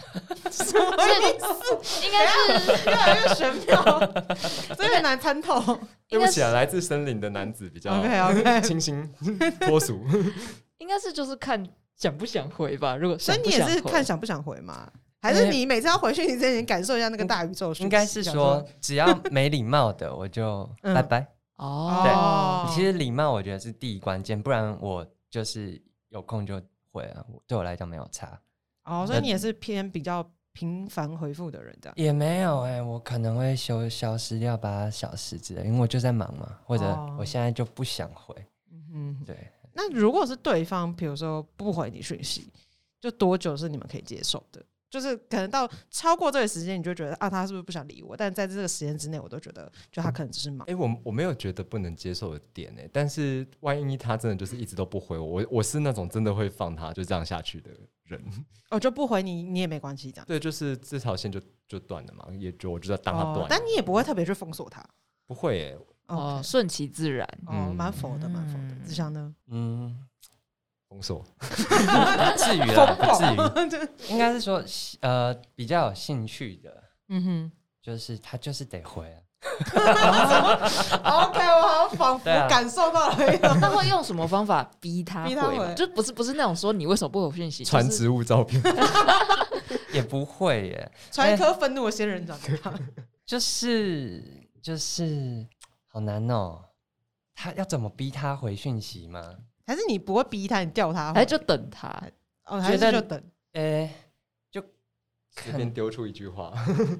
[0.51, 2.27] 什所么意以应该
[2.59, 3.83] 是越来越玄妙，
[4.77, 5.79] 这有点难参透。
[6.07, 9.11] 对不起啊，来自森林的男子比较 OK OK，清新
[9.61, 10.03] 脱俗。
[10.77, 11.63] 应该是就是看
[11.95, 12.95] 想不想回吧。
[12.95, 14.91] 如果所以你也是看想不想回吗？
[15.21, 17.73] 还是你每次要回讯息之前，你感受一下那个大宇宙？
[17.79, 21.27] 应该是想说，只要没礼貌的，我就嗯拜拜。
[21.57, 25.79] 哦，对其实礼貌我觉得是第一关键，不然我就是
[26.09, 26.59] 有空就
[26.91, 28.39] 回啊，对我来讲没有差。
[28.85, 31.93] 哦，所以你也是偏比较频繁回复的人，这样。
[31.95, 38.35] 也没有哎、我可能会消消失掉八小时之类，因为我就在忙嘛，或者哦我现在就不想回。
[38.93, 39.37] 嗯，对，
[39.73, 42.51] 那如果是对方，比如说不回你讯息，
[42.99, 44.59] 就多久是你们可以接受的？
[44.91, 48.15] 就是可能到超过这个时间，你就觉得啊，他是不是不想理我？
[48.15, 50.67] 但在这个时间之内，我都觉得，就他可能只是忙。
[50.69, 57.71] 哎、我我没有觉得不能接受的点哎、但是万一他真的就是一直都不回我，我我是那种真的会放他就这样下去的
[58.03, 58.21] 人。
[58.69, 60.25] 哦，就不回你，你也没关系，这样。
[60.27, 64.85] 对，就是这条线就就断了嘛，也就我就要当他断、哦，但你也不会特别去封锁他。
[65.25, 65.77] 不会哎、
[66.07, 67.25] 哦哦，顺其自然。
[67.45, 68.75] 哦，嗯蛮佛的，蛮佛的。
[68.75, 69.33] 嗯志祥呢？
[69.47, 69.97] 嗯，
[70.91, 71.25] 封锁。
[71.39, 74.61] 不至于啦， 不至于，应该是说
[74.99, 77.51] 呃比较有兴趣的，嗯哼。
[77.81, 79.17] 就是他就是得回啊。
[81.03, 83.49] OK，我好像仿佛感受到了一种。
[83.59, 88.61] 他会用什么方法逼他逼他回就不是不是那种说你为什么不回我讯息，传植物照片，
[89.91, 92.71] 也不会耶，传一颗愤怒的仙人掌给他。
[93.25, 94.23] 就是
[94.61, 95.47] 就是
[95.87, 96.59] 好难哦。
[97.33, 99.23] 他要怎么逼他回讯息吗？
[99.71, 101.21] 还是你不会逼他，你吊他回？
[101.21, 101.87] 哎，就等他。
[102.47, 103.23] 哦，还是就等。
[103.53, 103.89] 诶、
[104.51, 104.61] 就
[105.29, 106.53] 随便丢出一句话，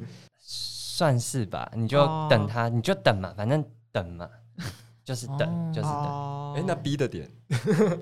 [0.40, 4.30] 算是吧，你就哦等他，你就等嘛，反正等嘛，
[5.04, 5.92] 就是等，哦就是等。
[5.92, 7.30] 哦哎，那逼的点，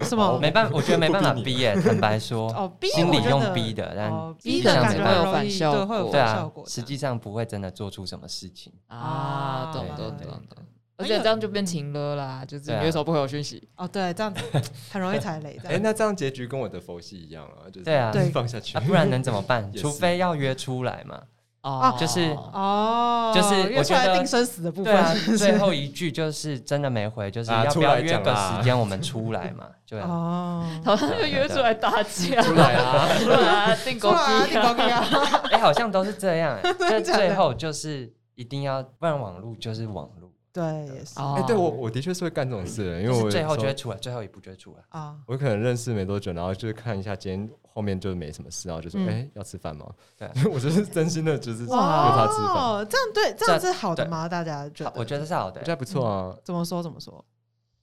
[0.01, 0.37] 什么？
[0.39, 1.75] 没办法，我觉得没办法逼耶。
[1.81, 6.47] 坦白说，哦，逼心里用逼的，但逼的感觉会有反效果对啊。
[6.67, 8.71] 实际上不会真的做出什么事情。
[8.87, 10.63] 啊，懂对对懂懂懂。
[10.99, 13.67] 而且这样就变情了啦，就是你为什么不回我讯息？
[13.77, 14.41] 哦，对，这样子
[14.91, 15.57] 很容易踩雷。
[15.63, 18.11] 这哎，样那这样结局跟我的佛系一样啊，就是对啊。
[18.11, 18.77] 对放下去。
[18.77, 19.71] 啊，不然能怎么办？
[19.73, 21.21] 除非要约出来嘛。
[21.61, 21.95] 哦。
[21.99, 22.21] 就是
[22.53, 29.67] 哦，就是我觉得约出来定生死的部对啊分，， 最后一句就是真的没回，就是啊要不要约个时间我们出来嘛？
[29.87, 35.05] 对啊，哦，好像就约出来打架，出来啊，出来啊，订狗出来啊，机定高低啊，
[35.51, 40.18] 哎，好像都是这样，哎但最后就是一定要，不然网路就是网路，
[40.51, 40.63] 对，
[40.95, 44.83] 也是哦哎，对我我的确是会干这种事的，因为我是最后就会出来，最后一步就会出来。
[44.89, 49.85] 啊，我可能认识没多久，然后就是看一下今天后面就没什么事，然后就说，嗯哎，要吃饭吗？
[50.17, 54.27] 对 我就是真心的，就是约他吃饭，哦，这样对，这样这是好的对吗？
[54.27, 54.89] 大家觉得？
[54.89, 56.35] 好我觉得是好的我觉，得还不错啊。
[56.43, 57.23] 怎么说怎么说？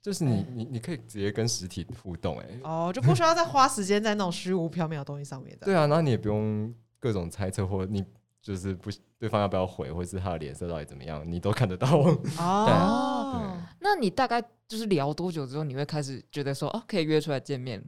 [0.02, 5.66] 就是你你你可以直接跟实体互动，哎，哦，就不需要再花时间在那种虚无缥缈的东西上面的。
[5.66, 8.04] 对啊，然后你也不用各种猜测，或你
[8.46, 11.88] 就是不对方要不要回，或是他的脸色到底怎么样，你都看得到。
[12.38, 17.86] 哦，那你大概就是聊多久之后，你会开始觉得说，哦，可以约出来见面了？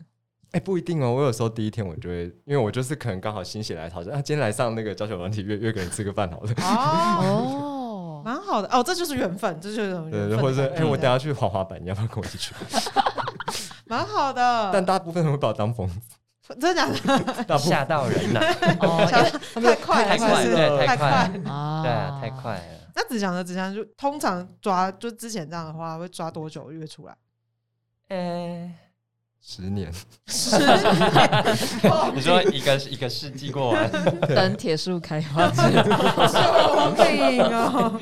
[0.51, 1.15] 哎、不一定哦。
[1.15, 6.51] 我有时候第一天我就会，因为我就是可能刚好心血来潮，就啊，今天来上那个教学软体，约约个人吃个饭好了。
[6.57, 12.53] 哦，哦， 蛮好的哦，这就是缘分，这就是缘分对，或者是哎、我等下去滑滑板，你要不要跟我一起去？
[13.87, 14.71] 蛮好的。
[14.73, 16.18] 但大部分人会把我当疯子，
[16.61, 16.89] 真的假
[17.45, 17.59] 的？
[17.59, 18.41] 吓到人 了，
[18.81, 20.79] 哦，太快了太快了。
[20.79, 21.51] 对太太快快。
[21.51, 21.83] 啊。
[21.83, 22.63] 对啊，太快了。
[22.95, 27.17] 那子祥的子祥就通常抓，就之前这样的话，会抓多久约出来？
[28.09, 28.73] 呃，
[29.41, 29.93] 十年，
[30.27, 30.79] 十年，
[32.15, 33.91] 你说一个一个世纪过完，
[34.35, 35.47] 等铁树开花。
[35.53, 38.01] 之后，救命哦！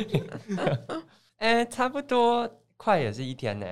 [1.38, 3.66] 哎，差不多快也是一天呢，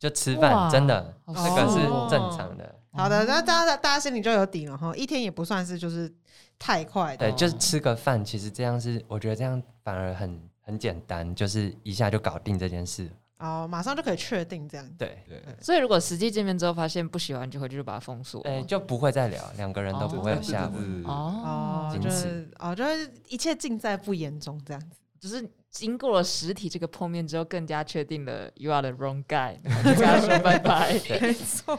[0.00, 2.74] 就吃饭，真的，好这个是哦正常的。
[2.92, 6.12] 好的，那大家大家心里就有底了哈，一天也不算是就是
[6.58, 13.08] 太快的对，就是吃个饭，其实这样是，我觉得这样反而很很简单，就是一下就搞定这件事。
[13.38, 14.86] 哦，马上就可以确定这样。
[14.98, 18.42] 对，对，所以如果实际见面之后发现不喜欢，就回去就把它封锁。
[18.42, 21.04] 哎，就不会再聊，两个人都不会有下文。
[21.04, 24.98] 哦，就是哦，就是一切尽在不言中这样子。
[25.20, 30.92] 只是经过了实体这个碰面之后，更加确定了 you are the wrong guy， 跟他说拜拜。
[31.20, 31.78] 没错，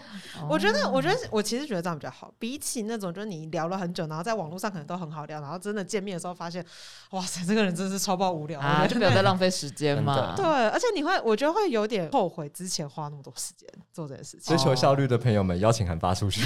[0.49, 6.65] 我觉得，哦我觉得，我其实觉得这样比较好，比起那种就是你聊了很久，然后在网络上可能都很好聊，然后真的见面的时候发现，
[7.09, 10.33] 哇塞，这个人真是超爆无聊啊，我就不要再浪费时间嘛。
[10.39, 14.57] 对，而且你会，我觉得会有点后悔之前花那么多时间做这件事情追。
[14.57, 16.41] 求效率的朋友们，邀请函发出去。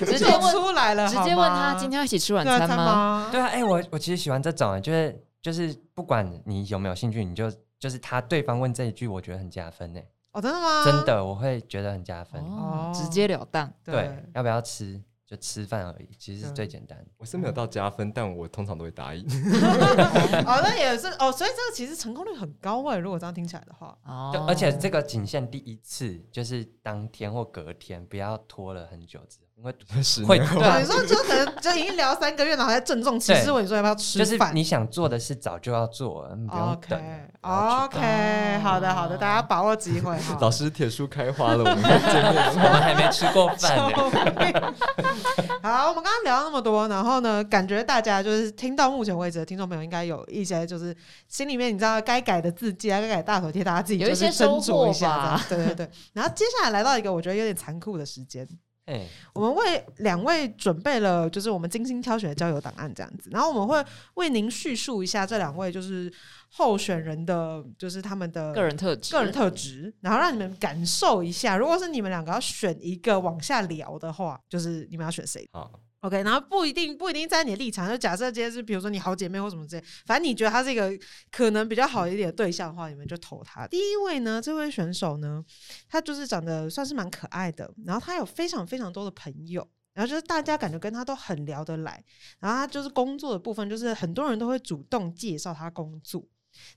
[0.00, 2.76] 就直接问，出来了，直接问他今天要一起吃晚餐吗？
[2.76, 3.28] 吗？
[3.32, 10.00] 对啊，哎，我我其实喜欢这种，就是就是不管你有没有兴趣，你就就是他对方问这一句，我觉得很加分呢。
[10.32, 10.84] 哦，真的吗？
[10.84, 12.42] 真的，我会觉得很加分。
[12.42, 13.72] 哦，直截了当。
[13.82, 17.06] 对，要不要吃就吃饭而已，其实是最简单的。
[17.16, 19.24] 我是没有到加分，但我通常都会答应。
[20.44, 23.96] 哦，那也是哦，所以这个其实成功率很高哎，如果这样听起来的话。
[24.04, 34.54] 哦就而且这个仅限第一次，就是当天或隔天，不要拖了很久之后，因为会十年后对，你说就可能就已经聊三个月，然后还郑重其事问你说要不要吃就是饭？
[34.54, 37.00] 你想做的事早就要做，你不用等
[37.40, 40.14] OK OK，好的好的，大家把握机会。
[40.42, 44.74] 老师铁树开花了，我们可以见面 我们还没吃过饭呢。
[45.62, 50.94] 好，我们刚刚聊了那么多，然后呢，感觉大家就是听到目前为止的听众朋友，应该有一些就是
[51.28, 55.40] 心里面你知道该改的字迹啊，该改的大头贴，大家自己有一就是些收获斟酌一下。
[55.48, 55.90] 对对对。
[56.12, 58.46] 然后接下来来到一个我觉得有点残酷的时间，
[58.86, 66.12] 哎，我们为两位准备了就是我们精心挑选的交友档案这样子，然后我们会为您叙述一下这两位就是
[66.50, 75.48] 候选人的就是他们的个人特质，个人特质，然后让你们感受一下，如果是你们两个要选一个往下聊的话，就是你们要选谁？
[75.52, 75.70] 好，
[76.00, 80.90] ？OK，然后不一定不一定在你的立场，就假设今天是比如说你好姐妹或什么之类，反正你觉得他是一个
[81.30, 83.66] 可能比较好一点的对象的话，你们就投他。
[83.66, 85.44] 第一位呢，这位选手呢，
[85.88, 89.68] 他就是长得算是蛮可爱的，然后他有非常非常多的朋友。
[89.92, 92.04] 然后就是大家感觉跟他都很聊得来，
[92.38, 96.22] 然后他就是工作的部分，就是很多人都会主动介绍他工作，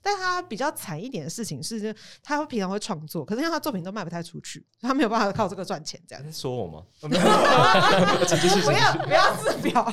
[0.01, 6.29] 但他比较惨一点的事情是，就他会平常会创作，可是因为他作品都卖不太出去，他没有办法靠这个赚钱，这样你。
[6.29, 6.83] 在说我吗？
[6.99, 9.83] 不要不要自表，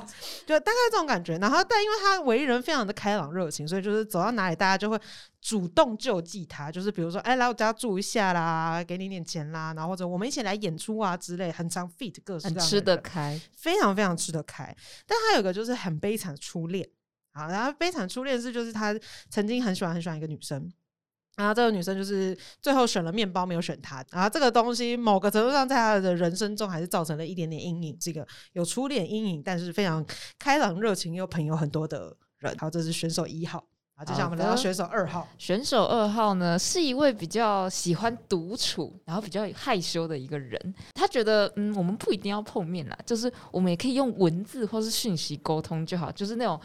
[0.47, 1.39] 就大概这种感觉。
[1.39, 5.01] 然后，但因为他为人非常的开朗热情，所以就是走到哪里，大家就会
[5.41, 6.71] 主动救济他。
[6.71, 14.75] 就是比如说，哎，来我家住一下啦，给你点钱啦，然后或者我们一起来演出啊之类，很常 fit 各式各样的很吃得开，非常非常吃得开。
[15.07, 16.89] 但他有个就是很悲惨的初恋
[17.37, 20.73] 啊，然后悲惨初恋是就是他曾经很喜欢很喜欢一个女生。
[21.37, 24.03] 然后这个女生就是最后选了面包，没有选他。
[24.11, 27.95] 然后这个东西某个程度上在他的人生中还是造成了一点点阴影。
[28.01, 30.03] 这个有初恋阴影，但是非常
[30.39, 32.57] 开朗热情又朋友很多的人。
[32.57, 33.63] 好，这是选手一号。
[33.97, 35.29] 啊，接下来我们来到选手二号。
[35.37, 40.75] 选手二号呢，是一位比较喜欢独处，然后比较害羞的一个人。
[40.95, 46.59] 他觉得，嗯，我们不一定要碰面啦，就是我们也可以用文字或是讯息沟通就好，就是那种。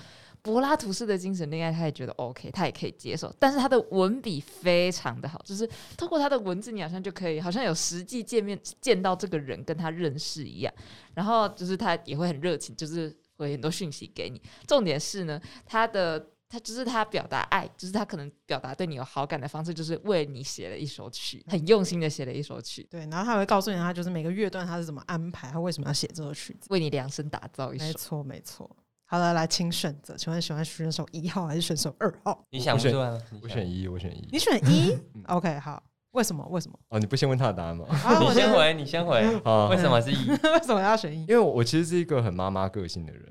[0.44, 10.74] 柏拉图式的精神恋爱，他也觉得 OK，他也可以接受，但是他的文笔非常的好，就是透过他的文字，你好像就可以，好像有实际见面见到这个人，跟他认识一样。
[11.14, 14.42] 然后就是他也会很热情，就是回很多讯息给你。
[14.66, 26.68] 重点是呢，他的他就是他表达爱，就是他可能表达对你有好感的方式，就是为你写了一首曲，很用心的写了一首曲，对，然后他会告诉你，他就是每个乐段他是怎么安排，他为什么要写这首曲子。
[26.72, 27.86] 为你量身打造一首。
[27.86, 28.70] 没错，没错。
[29.12, 32.46] 好了，来，请选择，请问喜欢选手一号还是选手二号？
[32.50, 33.22] 你想不出来吗？
[33.44, 34.26] 我选一，我选一。
[34.32, 34.98] 你选一
[35.28, 35.84] ，OK，好。
[36.12, 36.48] 为什么？
[36.50, 36.80] 为什么？
[36.88, 37.86] 哦，你不先问他的答案吗？
[37.90, 39.20] 啊你我先回，你先回。
[39.44, 40.30] 啊为什么是一？
[40.32, 41.24] 为什么要选一？
[41.24, 43.22] 因为我其实是一个很妈妈个性的人，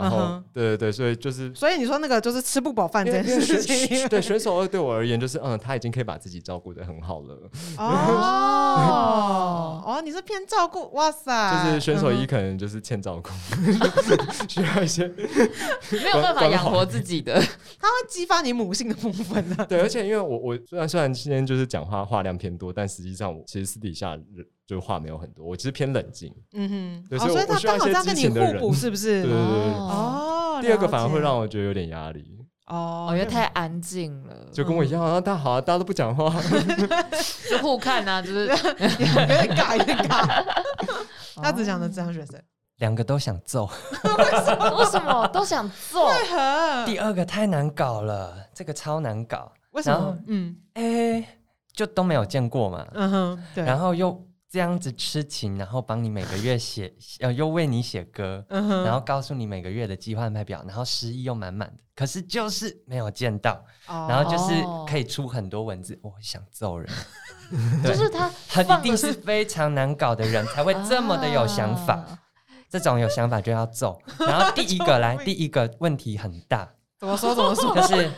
[0.00, 7.50] 然后、对对对，所以就是所以你说那个就是吃不饱饭这件事情，对选手二对我而言，就是嗯，他已经可以把自己照顾的很好了。
[7.78, 13.30] 哦哦，你是偏照顾，哇塞，就是选手一嗯可能就是欠照顾，
[14.48, 17.46] 需要一些 没有办法养活自己的，哼
[17.80, 19.64] 它会激发你母性的部分的。
[19.66, 24.16] 对，而且因为我我虽然虽然今天就是讲话话量偏多，但实际上我其实私底下
[24.74, 26.34] 人就话没有很多，我其实偏冷静。
[26.52, 29.22] 嗯哼，所以他所以我需要一些刚好这样跟你互补，是不是？
[29.24, 29.72] 对对对对。
[29.74, 36.30] 哦，第二个反而会让我觉得有点压力，哦，我觉得太安静了，就跟我一样啊，大家好啊，大家都不讲话，
[37.48, 40.44] 就互看啊，就是 有点尬，有点尬。
[41.40, 42.40] 他只讲的哦这样学生，
[42.78, 43.64] 两个都想揍，
[44.04, 45.26] 为什么？
[45.32, 46.06] 都想揍？
[46.08, 46.84] 为何？
[46.84, 49.50] 第二个太难搞了，这个超难搞。
[49.70, 50.18] 为什么？
[50.26, 50.56] 嗯。
[50.74, 51.38] 哎，
[51.72, 54.20] 就都没有见过嘛，嗯哼，对，然后又
[54.50, 64.06] 这样子痴情，然后帮你每个月写， 呃，又为你写歌，嗯，然后告诉你每个月的计划安排表，然后诗意又满满的，可是就是没有见到，哦。
[64.08, 66.88] 然后就是哦可以出很多文字，我会想揍人，
[67.84, 72.18] 就是他他一定是非常难搞的人才会这么的有想法，啊。
[72.70, 73.98] 这种有想法就要揍。
[74.18, 77.74] 然后第一个来， 第一个问题很大，怎么说怎么说？
[77.74, 78.10] 就是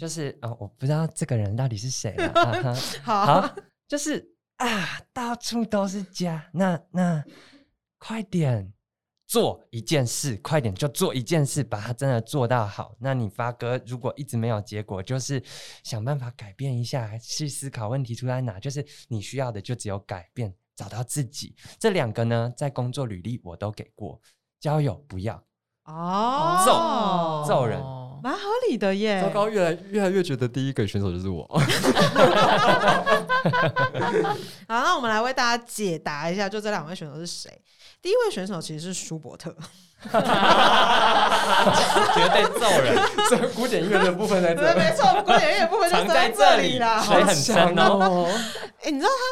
[0.00, 2.26] 就是哦，我不知道这个人到底是谁了。
[2.34, 2.74] 啊哈。
[3.04, 3.54] 好，好，
[3.86, 7.24] 就是啊，到处都是家，那那
[7.98, 8.72] 快点
[9.26, 12.94] 做一件事，快点就做一件事，把它真的做到好。
[12.98, 15.42] 那你发哥如果一直没有结果，就是
[15.82, 18.58] 想办法改变一下，去思考问题出在哪。
[18.58, 21.54] 就是你需要的就只有改变，找到自己。
[21.78, 24.20] 这两个呢，在工作履历我都给过，
[24.60, 25.42] 交友不要。
[25.84, 27.78] 哦，揍人
[28.22, 29.20] 蛮合理的耶。
[29.22, 31.44] 糟糕，越来越来越觉得第一个选手就是我。
[34.68, 37.50] 好，那我们来为大家解答一下，就这两位选手是谁？
[38.02, 39.52] 第一位选手其实是舒伯特，
[40.02, 40.10] 绝
[42.28, 42.96] 对揍人，
[43.28, 47.02] 这古典音乐的部分在对，没这，错，古典音乐部分就藏在这里啦。
[47.02, 48.28] 水很深哦。
[48.82, 49.24] 哎、你知道他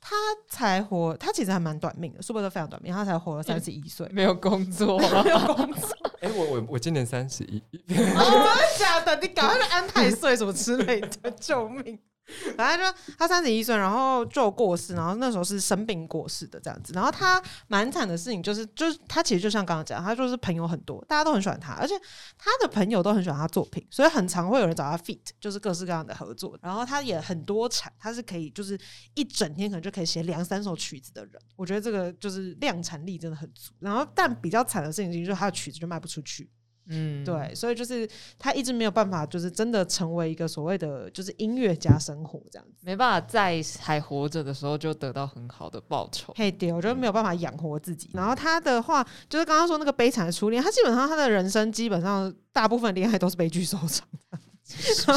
[0.00, 0.16] 他
[0.48, 4.08] 才活，他其实还蛮短命的，说不得非常短命，他才活了三十一岁。
[4.10, 5.88] 没有工作，没有工作，
[6.20, 9.16] 哎， 我我我今年三十一，哦真的假的？
[9.20, 11.98] 你赶快去安太岁什么之类的， 救命！
[12.56, 16.92] 反正就他三十一岁，然后就过世，然后那时候是生病过世的这样子。
[16.92, 21.94] 然后他蛮惨的事情就是，就是他其实就像刚刚讲，他就是朋友很多，大家都很喜欢他，而且
[22.38, 26.58] 他的朋友都很喜欢他作品，所以很常会有人找他 fit，就是各式各样的合作。
[26.62, 28.78] 然后他也很多产，他是可以就是
[29.14, 31.34] 一整天可能就可以写两三首曲子的人。
[31.56, 33.72] 我觉得这个就是量产力真的很足。
[33.80, 36.50] 然后但比较惨的事情就是他的曲子就卖不出去。
[36.90, 42.82] 嗯，对，所以就是他一直没有办法，就是真的成为一个所谓的就是音乐家生活这样子。
[42.82, 46.32] 没办法在还活着的时候就得到很好的报酬。
[46.36, 48.10] 嘿，对，我觉得没有办法养活自己。
[48.12, 54.06] 然后他的话，就是刚刚说那个悲惨的初恋，他基本上他的人生基本上大部分恋爱都是悲剧收场。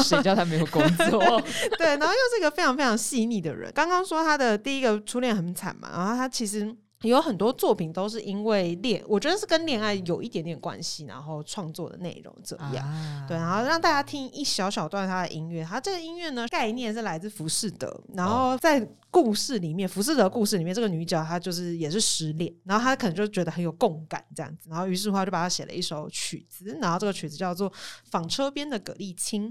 [0.02, 1.20] 谁叫他没有工作？
[1.78, 3.70] 对，然后又是一个非常非常细腻的人。
[3.72, 6.74] 刚刚说他的第一个初恋很惨嘛，然后他其实
[7.10, 12.86] 有很多作品都是因为恋，我觉得是跟恋爱有一点点关系，然后创作的内容这样。
[12.86, 15.64] 啊对，然后让大家听一小小段他的音乐。
[15.64, 27.70] 他这个音乐呢，概念是来自浮士德，然后在故事里面，浮士德故事里面，这个女角她就是也是失恋，然后她可能就觉得很有共感这样子，然后于是乎她就把她写了一首曲子，然后这个曲子叫做
[28.10, 29.50] 《纺车边的蛤蜊青》。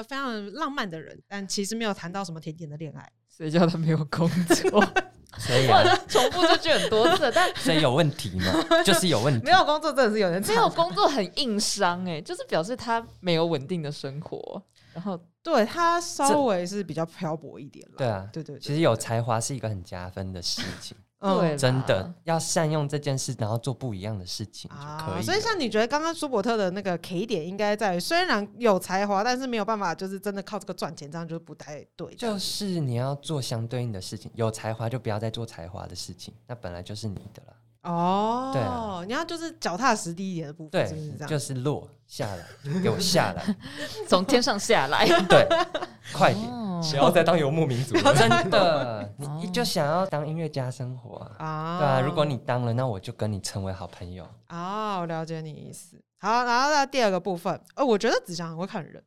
[0.00, 3.12] 个非常浪漫的人，但其实没有谈到什么甜甜的恋爱。
[3.28, 4.84] 谁叫他没有工作？
[5.38, 8.52] 所以啊，重复这句很多次，但所以有问题嘛，
[8.84, 9.52] 就是有问题没。
[9.52, 14.60] 有工作真的是有人没有工作很硬伤哎、就是表示他没有稳定的生活，
[14.92, 17.94] 然后对他稍微是比较漂泊一点了。
[17.96, 32.14] 对啊，对对对，其实有才华是一个很加分的事情，嗯对啦真的要善用这件事，然后做不一样的事情就可以啊，所以像你觉得刚刚舒伯特的那个 K 点，应该在虽然有才华，但是没有办法就是真的靠这个赚钱，这样就是不太对。
[32.14, 37.54] 就是你要做相对应的事情，有才华就不要再做才华的事情，那本来就是你的了。
[37.82, 41.28] 哦，对啊你要就是脚踏实地一点的部分，对是不是这，样？
[41.28, 42.44] 就是落下来，
[42.82, 43.56] 给我下来，
[44.06, 45.06] 从天上下来。
[45.28, 45.46] 对，
[46.12, 48.12] 快点，哦不要再当游牧民族了。
[48.16, 51.36] 真的，你就想要当音乐家生活啊。
[51.38, 54.26] 啊，对啊，如果你当了，那我就跟你成为好朋友。
[54.48, 55.96] 哦，我了解你意思。
[56.18, 59.02] 好，然后到第二个部分，呃，我觉得子祥很会看人，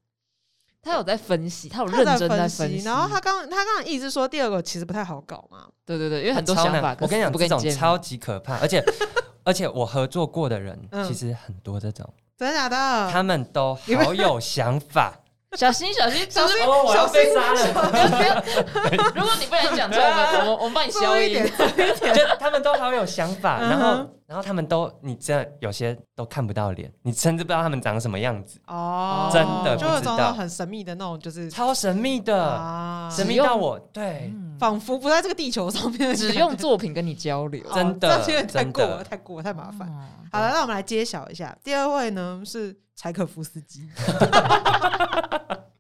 [0.84, 2.84] 他有在分析，他有认真分分析。
[2.84, 8.84] 然后他刚他刚刚意思说第二个其实不太好搞嘛，对对对，因为很多想法，我跟你讲，这种超级可怕，而且
[9.46, 12.08] 而且我合作过的人，嗯其实很多这种，
[12.38, 13.10] 真的假的？
[13.12, 15.14] 他们都好有想法。
[15.56, 17.74] 小 心小心，小心就是哦，我要被杀了！
[17.92, 21.32] 不要不要如果你不能讲出来，我们我们帮你消一。
[21.38, 34.58] 就他们都好有想法，然嗯后哼然后他们都，你真的有些都看不到脸，你甚至不知道他们长什么样子，哦，真的就有种不知道很神秘的那种，就是超神秘的，啊，神秘到我对，嗯。
[34.60, 37.62] 仿佛不在这个地球上面只用作品跟你交流。
[37.66, 39.88] 哦真的这样有点太真过了，太过了，太麻烦。
[39.88, 43.88] 哦好了，那我们来揭晓一下，第二位呢是柴可夫斯基。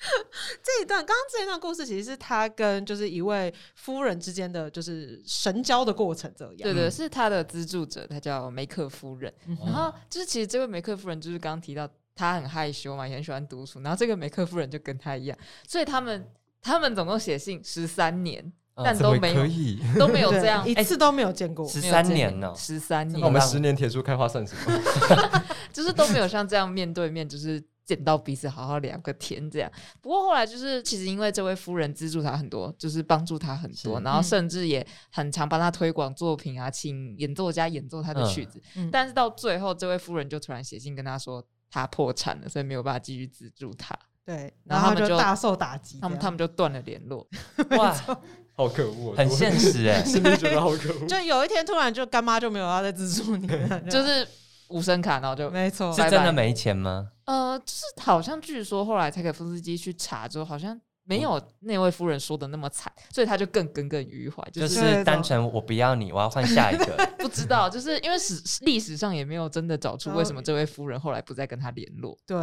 [0.62, 6.54] 这一段，刚刚这一段故事，其实是他跟就是一位夫人之间的就是神交的过程，这样。
[6.58, 9.32] 对对，是他的资助者，他叫梅克夫人。
[9.46, 13.80] 嗯然后就是其实这位梅克夫人就是刚刚提到他很害羞嘛，也很喜欢独处。
[13.80, 15.38] 然后这个梅克夫人就跟他一样，
[15.68, 16.26] 所以他们
[16.62, 18.42] 他们总共写信十三年，
[18.76, 19.46] 嗯但都没有？
[19.98, 21.68] 都没有对这样一次都没有见过。
[21.68, 25.44] 十三年呢，十三年我们十年铁树开花算什么？
[25.72, 29.72] 就是都没有像这样面对面，就是见到彼此好好聊个天这样。
[30.00, 38.62] 不过后来就是，其实因为这位夫人资助他很多，就是帮助他很多，然后嗯甚至也很常帮他推广作品啊，请演奏家演奏他的曲子。
[38.76, 45.98] 嗯但是到最后，这位夫人就突然写信跟他说，他破产了，所以没有办法继续资助他，对，然后他们就就大受打击。
[46.00, 47.26] 他们他们就断了联络。
[47.76, 47.92] 哇，
[48.54, 51.06] 好可恶哦，很现实哎， 心里觉得好可恶。
[51.08, 54.26] 就有一天突然就干妈就没有要再资助你了，就是
[54.68, 57.08] 无声卡，然后就没错，是真的没钱吗？
[57.30, 66.86] 呃，就是好像据说后来柴可夫斯基去查之后，好像没有那位夫人说的那么惨，所以他就更耿耿于怀，就就是是单纯我不要你，我要换下一个。
[67.20, 72.18] 不知道，就是因为史历史上也没有真的找出为什么这位夫人后来不再跟他联络。
[72.26, 72.36] 对，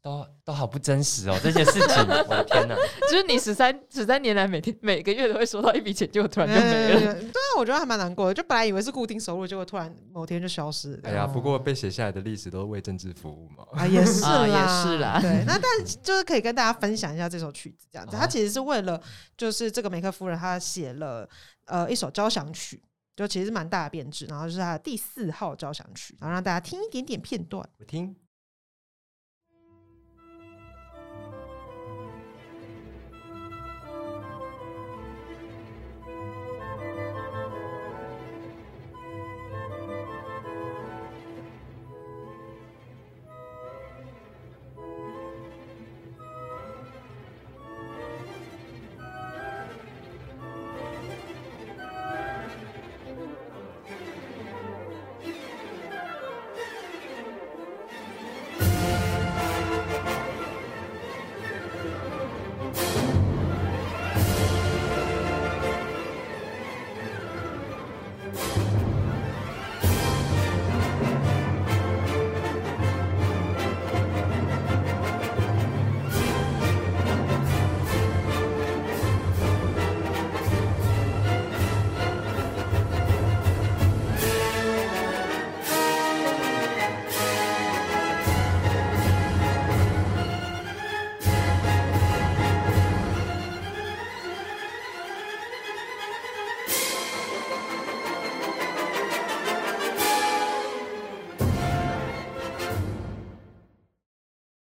[0.00, 2.74] 都都好不真实哦，这些事情，我的天哪！
[3.10, 7.14] 就是你十三十三年来每天每个月都会收到一笔钱，结果突然就没了。
[7.14, 11.00] 对啊，我觉得还蛮难过的，就本来以为是固定收入，结果突然某天就消失了。
[11.04, 13.64] 哎呀，不过被写下来的历史都是为政治服务嘛。
[13.72, 15.62] 啊，也是 啦，啊也是啦对，那 但
[16.02, 19.00] 就是可以跟大家分享一下这首曲子，这样子，哦它其实是为了
[19.36, 21.28] 就是这个梅克夫人，他写了
[21.66, 22.80] 呃一首交响曲，
[23.16, 27.68] 就其实是蛮大的变质，然后就是他的第四号交响曲，然后让大家听一点点片段。
[27.78, 28.14] 我听，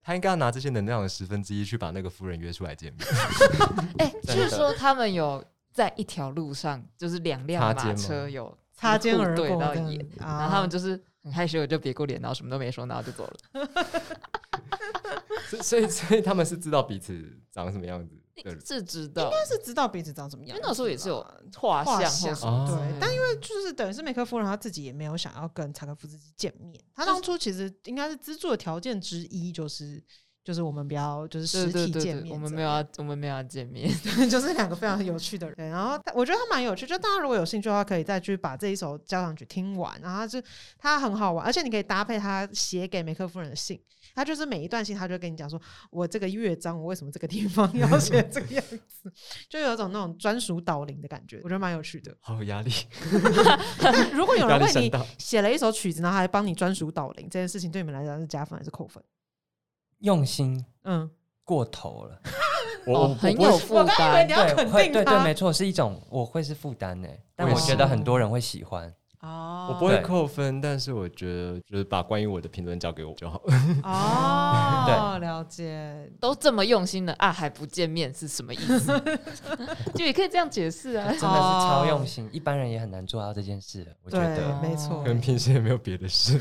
[0.10, 3.08] 他应该要拿这些能量的十分之一去把那个夫人约出来见面。
[4.00, 13.38] 哎，据说他们有在一条路上，就是两辆马车有擦肩而过然后他们就是很害羞就别过脸，然后什么都没说，然后就走了。
[15.46, 18.16] 所以所以所以他们是知道彼此长什么样子。
[18.66, 21.26] 是知道，应该是知道彼此长什么样，因为那时候也是有
[21.58, 22.36] 画画像
[22.66, 30.04] 对，但因为就是等于是梅克夫人她自己也没有想要跟柴可夫斯基见面，她当初其实应该是资助的条件之一就是
[30.44, 33.88] 就是我们不要就是实体见面，我们没有要，我们没有要见面。
[34.30, 35.70] 就是两个非常有趣的人。
[35.70, 40.00] 然后他我觉得他蛮有趣，就大家如果有兴趣的话，可以再去把这一首交响曲听完。
[40.02, 40.42] 然后它就
[40.80, 43.80] 他很好玩，而且你可以搭配他写给梅克夫人的信。
[44.16, 45.60] 他就是每一段戏，他就跟你讲说，
[45.92, 49.12] 我这个乐章，我为什么这个地方要写这个样子，
[49.50, 52.16] 就有一种那种专属导聆的感觉，我觉得蛮有趣的。
[52.20, 52.72] 好有压力，
[53.82, 54.92] 但如果有人为你。
[55.18, 59.04] 写了一首曲子，然后还帮你专属导聆，这件事情对你们来讲是加分还是扣分？
[60.00, 61.10] 用心嗯，
[61.44, 62.22] 过头了。
[62.88, 64.32] 我很有负我刚以为担你。
[64.32, 68.92] 要对，对对，没错，是一种我会是负担呢，但我觉得很多人会喜欢。
[69.22, 73.42] 哦我不会扣分，但是我觉得就是把关于我的评论交给我就好。
[73.84, 76.10] 哦， 了解。
[76.20, 79.02] 都这么用心了啊，还不见面是什么意思？
[79.94, 81.20] 就也可以这样解释啊真。
[81.20, 83.86] 的是超用心，一般人也很难做到这件事。
[84.04, 85.10] 我觉得，没错可。
[85.10, 86.40] 能平时也没有别的事。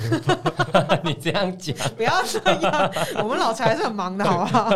[1.03, 4.70] 你这样讲，不要这样，我们老柴还是很忙的，好不好？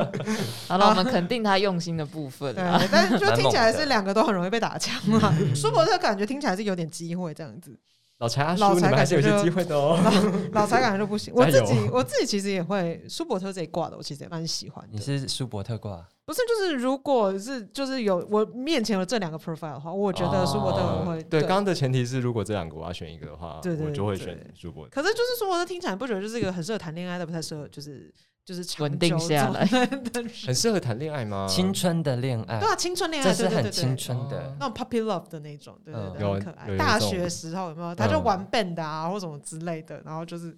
[0.69, 5.33] 好了，我们肯定他用心的部分对啊。，但是就听起来是两个都很容易被打枪嘛。
[5.55, 7.79] 舒伯特感觉听起来是有点机会这样子，
[8.23, 9.99] 老柴阿老叔，你还是有些感觉就机会的哦。
[10.55, 11.35] 老柴感觉就不行。
[11.35, 15.01] 我自己我自己其实也会舒伯特这一挂的，我其实也蛮喜欢你。
[15.01, 24.91] 是舒伯特挂，不是就是如果是就是有我面前有这两个 profile 的话，我觉得舒伯特我会哦对，刚刚的前提是，如果这两个我要选一个的话，我就会选舒伯特。
[24.93, 28.09] 可是就是舒伯特听起来不觉得就是一个很适合谈恋爱的，不太适合就是
[28.45, 31.47] 就是长稳定下来很适合谈恋爱吗？
[31.49, 34.57] 青春的恋爱对，啊，青春恋爱，这是很青春的哦。
[34.59, 36.77] 那种 puppy love 的那种，对对嗯对，有很可爱。
[36.77, 37.95] 大学时候有没有？
[37.95, 40.57] 他就嗯玩 band 啊，或什么之类的，然后就是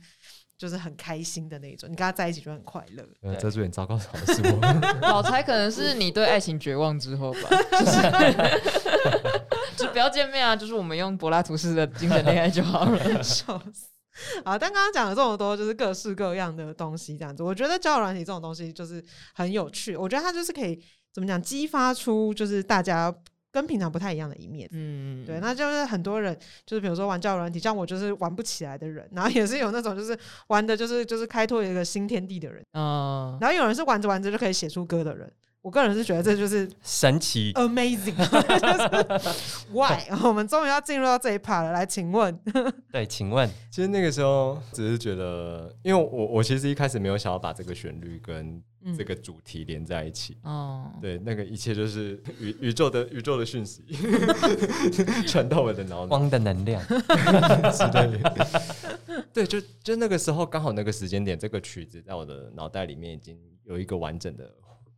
[0.56, 3.04] 就是很开心的那种，你跟他在一起就很快乐。
[3.20, 4.02] 呃，对这是点糟糕的
[4.34, 4.60] 是我。
[5.06, 8.00] 老柴可能是你对爱情绝望之后吧， 就是
[9.76, 13.22] 就不要见面啊，就是我们用柏拉图式的精神恋爱就好了。
[13.22, 13.88] 笑死！
[14.44, 19.02] 啊，但刚刚讲了这么多，就是各式各样的东西，这样子，我觉得交友软体这种东西就是
[19.34, 19.96] 很有趣。
[19.96, 20.80] 我觉得它就是可以
[21.12, 23.14] 怎么讲，激发出就是大家
[23.50, 24.68] 跟平常不太一样的一面。
[24.72, 26.36] 嗯，对，那就是很多人，
[26.66, 35.32] 就是比如说玩交友软体，像我就是玩不起来的人，然后也是有那种就是玩的，就是就是开拓一个新天地的人，嗯，然后有人是玩着玩着就可以写出歌的人。
[35.64, 37.50] 我个人是觉得这就是神奇。
[37.54, 38.12] amazing，
[38.60, 39.98] 就是 why？
[40.22, 41.72] 我们终于要进入到这一 part 了。
[41.72, 42.38] 来，请问，
[42.92, 50.36] 对，请问其实那个时候只是觉得，因为我我其实一开始没有想要把这个旋律跟嗯这个主题连在一起。
[50.42, 53.82] 哦，对，那个一切就是宇 宇宙的宇宙的讯息
[55.26, 58.46] 传到我的脑里光的能量，之类的。
[59.32, 63.34] 对，就就那个时候刚好那个时间点，这个曲子在我的脑袋里面已经
[63.64, 64.44] 有一个完整的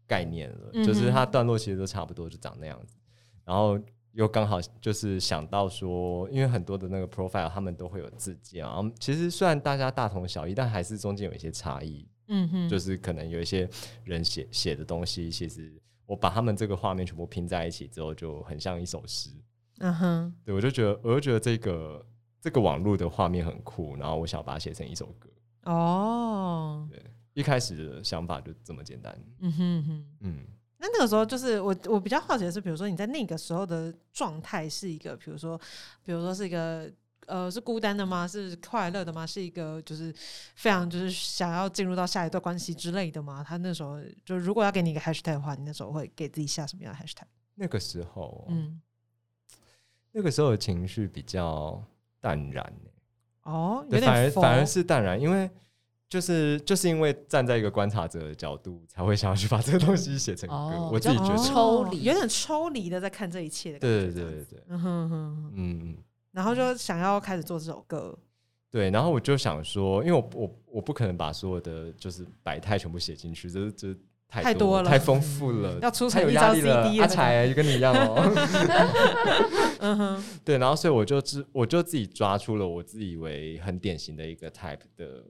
[0.06, 2.96] 概念了，嗯就是它段落其实都差不多，就长那样子。
[3.44, 3.78] 然后
[4.12, 12.08] 又刚好就是想到说，因为很多的那个 profile 他们都会有字界啊，其实虽然大家大同小异，但还是中间有一些差异。
[12.28, 13.68] 嗯哼就是可能有一些
[14.02, 15.72] 人写写的东西，其实
[16.06, 19.30] 我把他们这个画面全部拼在一起之后，就很像一首诗。
[19.78, 22.04] 嗯哼，对我就觉得，我就觉得这个
[22.40, 25.30] 这个网络的画面很酷，然后我想把它写成一首歌。
[25.66, 26.88] 哦，
[27.36, 29.14] 一开始的想法就这么简单。
[29.40, 30.06] 嗯哼哼。
[30.20, 30.38] 嗯，
[30.78, 35.60] 那那个时候就是我我比较好奇的是，比如说你在那个时候的状态是一个，比如说，
[36.02, 36.90] 比如说是一个
[37.26, 38.26] 呃是孤单的吗？
[38.26, 39.26] 是快乐的吗？
[39.26, 40.10] 是一个就是
[40.54, 43.44] 非常就是想要进入到下一段关系之类的吗？
[43.46, 47.26] 他那时候就如果要给你一个 hashtag 的话，你那时候会给自己下什么样的 hashtag？
[47.54, 48.80] 那个时候，嗯，
[50.12, 51.84] 那个时候的情绪比较
[52.18, 52.92] 淡然、欸
[53.42, 55.48] 哦，反而点反而是淡然，因为
[56.08, 60.54] 就是就是因为站在一个观察者的角度，才会想要去把这个东西写成歌。
[60.54, 64.06] 哦我自己觉得，哦抽离有点抽离的在看这一切的感觉。
[64.06, 65.96] 对对对对对，嗯哼哼哼，嗯嗯。
[66.32, 68.16] 然后就想要开始做这首歌。
[68.70, 73.94] 对，然后我就想说，因为我我我不可能把所有的就是百态全部写进去，这这
[74.28, 78.22] 太太多了太丰富了，要出太有成一张压力了 CD 了阿才跟你一样哦。
[79.80, 85.24] 嗯哼，对，然后所以我就自我就自己抓出了我自以为很典型的一个 type 的，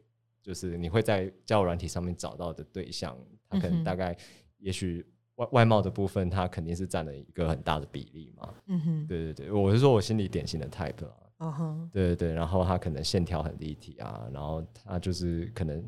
[0.46, 3.18] 就是你会在交友软体上面找到的对象，
[3.48, 4.16] 他可能大概
[4.58, 8.54] 也许外外貌的部分，他肯定是占了一个很大的比例嘛。
[8.68, 11.04] 嗯哼，对对对，我是说我心里典型的 type
[11.38, 11.90] 啊。
[11.92, 15.84] 对对对，然后他可能线条很立体啊，然后他就是可能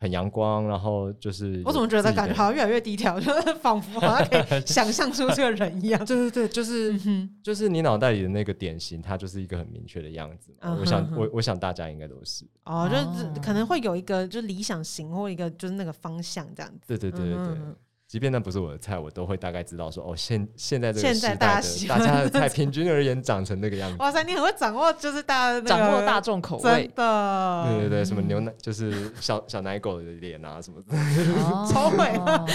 [0.00, 2.50] 很阳光，然后就是我怎么觉得感觉好好？
[2.50, 6.02] 像越来越低调， 就是仿佛好像可以 想象出这个人一样。
[6.06, 10.54] 对对对，就是嗯，就是你脑袋里的那个典型，它就是一个很明确的样子。
[10.60, 16.80] 嗯哼我想我我想大家应该都是，哦，就是哦可能会有一个就是理想型或一个就是那个方向这样子。
[16.86, 17.56] 对对对对对。
[18.14, 23.96] 即便那不是我的菜，我都会大概知道说，哦，现现在这个现在时代的大家大家的菜，平均而言长成那个样子。
[23.98, 30.96] 哇塞，你很会掌握，就是大家的那个掌握大众口真味，的，对对对，什么牛奶就是小小奶狗的脸啊什么的，
[31.72, 32.06] 超会。
[32.18, 32.46] 哦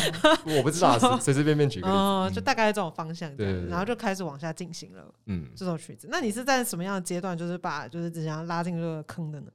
[0.57, 1.99] 我不知道，随随随便便举个例子。
[1.99, 6.07] 嗯，就大概这种方向这然后就开始往下进行了嗯，这首曲子。
[6.09, 9.47] 那你是在什么样的阶段，就是把就是只想拉进这个坑的呢？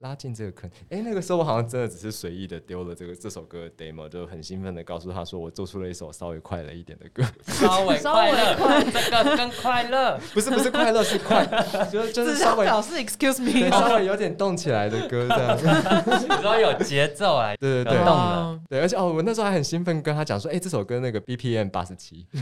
[0.00, 0.70] 拉进这个坑。
[0.90, 7.24] 哎、那个时候我好像真的只是随意的丢了这个这首歌的 demo，就很兴奋的告诉他说，我做出了一首稍微快乐一点的歌。
[7.46, 10.16] 稍微 稍快微乐，这个更快乐。
[10.32, 11.44] 不是不是快乐，是快，
[11.90, 15.58] 就是就是稍微想表示 excuse 对 me，稍微有点动起来的歌这样。
[16.28, 18.12] 你说有节奏啊，对对对动了。
[18.14, 22.24] 哦对，而且哦，我那时候还很兴奋跟他讲说，哎、这首歌那个 BPM 八十七，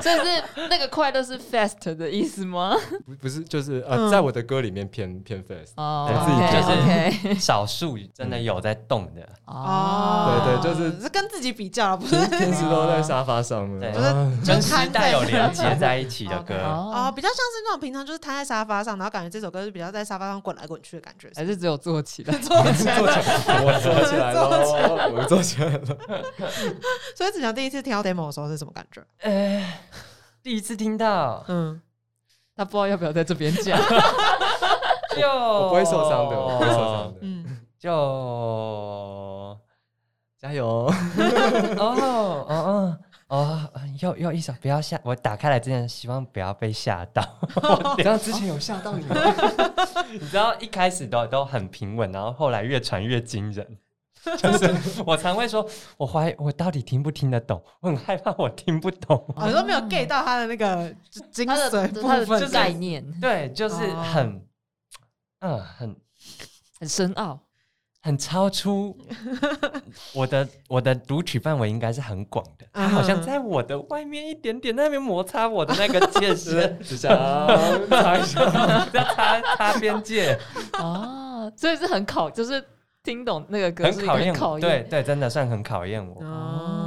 [0.00, 2.74] 所以是那个快乐是 fast 的意思吗？
[3.04, 5.72] 不不是就是呃，嗯在我的歌里面偏偏 fast。
[5.76, 14.12] 哦对自己觉得 OK， 少数真的有在动的，哦，对对就是是跟自己比较，不是平平时都在沙发上对就是
[14.46, 16.54] 跟时代有连接在一起的歌。
[16.54, 22.36] 哦，哦，比较像是那种平常就是瘫在沙发上，然后感觉这首歌是比较在沙发上滚来滚去的感觉，还是只有坐起来？
[22.38, 23.00] 坐起来。
[23.00, 25.80] 我坐起来了，我坐起来了。
[27.16, 29.02] 所以子强第一次听到 demo 的时候是什么感觉？
[29.20, 29.64] 呃，
[30.42, 31.80] 第一次听到，嗯，
[32.56, 33.78] 他不知道要不要在这边讲。
[35.16, 37.18] 就我不会受伤的，我不会受伤的。
[37.22, 39.58] 嗯，就
[40.38, 40.66] 加油！
[41.78, 42.98] 哦哦哦
[43.28, 47.22] 哦，又又一首不要吓我打开来之前，希望不要被吓到。
[47.96, 49.14] 你知道之前有吓到你吗？
[50.12, 53.78] 你知道一开始都都很平稳，然后后来越传越惊人。
[54.36, 59.16] 就是我常会说，我怀疑我到底听不听得懂，我很害怕我听不懂。
[59.36, 60.92] 哦，你都没有 get 到他的那个
[61.30, 64.42] 精他的髓部他的分，概念对，就是哦很，
[65.40, 65.96] 嗯，很
[66.78, 67.38] 很深奥，
[68.02, 68.96] 很超出
[70.14, 77.10] 我的我的读取范围应该是很广的，它好像嗯在我的外面一点点，那边摩擦我的那个界 限，只想
[77.88, 78.86] 擦一下。
[78.92, 80.38] 在擦擦边界，
[80.78, 82.62] 哦，所以是很考，就是
[83.02, 84.38] 听懂那个歌是很考验我。
[84.38, 86.22] 考验，对对，真的算很考验我。
[86.22, 86.79] 哦，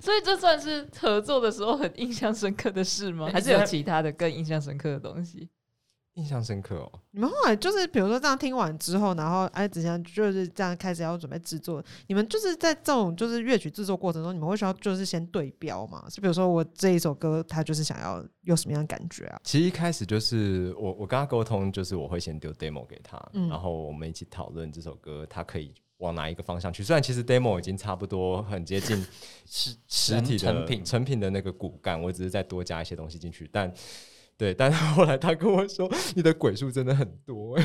[0.00, 3.28] 所以这算是合作的时候很印象深刻的事吗？
[3.32, 5.48] 还是有其他的更印象深刻的东西？
[6.14, 7.00] 印象深刻哦。
[7.10, 16.08] 你们后来就是比如说这样听完之后，然后哎，子强就是这样开始要准备制作，你们就是在这种就是乐曲制作过程中，你们会需要就是先对标嘛？
[16.08, 19.40] 是比如说我这一首歌，他就是想要有什么样的感觉啊？
[19.42, 25.74] 其实一开始就是我我跟他沟通，就是我会先丢 demo 给他，嗯然后我们一起讨论这首歌，他可以
[26.04, 26.82] 往哪一个方向去。
[26.82, 28.96] 虽然其实 demo 已经差不多很接近
[29.46, 33.72] 实实体的成品成品的那个骨干，我只是再多加一些东西进去，但。
[34.36, 37.62] 对，但是后来他跟我说，你的鬼数真的很多、欸，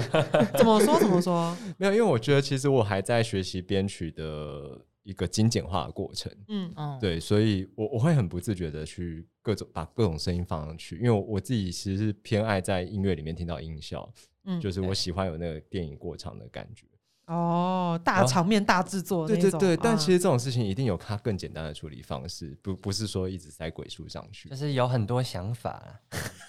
[0.56, 0.98] 怎么说？
[0.98, 1.54] 怎么说？
[1.76, 14.10] 没有，因为我觉得其实我还在学习编曲的一个精简化的过程，嗯嗯，对，所以我我会很不自觉的去各种把各种声音放上去，因为我我自己其实是偏爱在音乐里面听到音效，
[14.46, 16.86] 嗯，就是我喜欢有那个电影过场的感觉。
[17.26, 24.48] 哦，大场面、大制作对对对，但啊其实这种事情一定有它更简单的处理方式，不不是说一直塞鬼数上去。
[24.48, 24.54] 就。
[24.56, 26.00] 是有很多想法啦，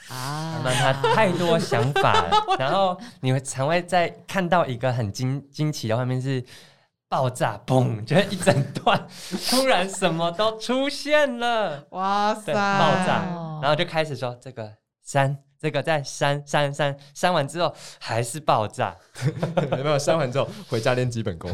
[0.16, 6.44] 啊那他太多想法了，然后你会常会在看到一个很惊惊奇的画面是
[7.10, 9.08] 爆炸，嘣，就一整段
[9.50, 14.74] 突然什么都出现了，哇塞，爆炸哦，然后就开始说这个
[15.04, 18.96] 删，这个再删删删，删完之后还是爆炸，
[19.78, 21.52] 有没有删完之后回家练基本功？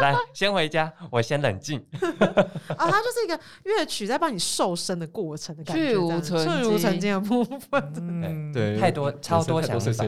[0.00, 7.92] 来先回家，我先冷静， 啊，它就是一个乐曲在帮你瘦身的过程的感觉，去无这样存去无存精精的部分。
[8.00, 10.06] 嗯，对，太多超多想法。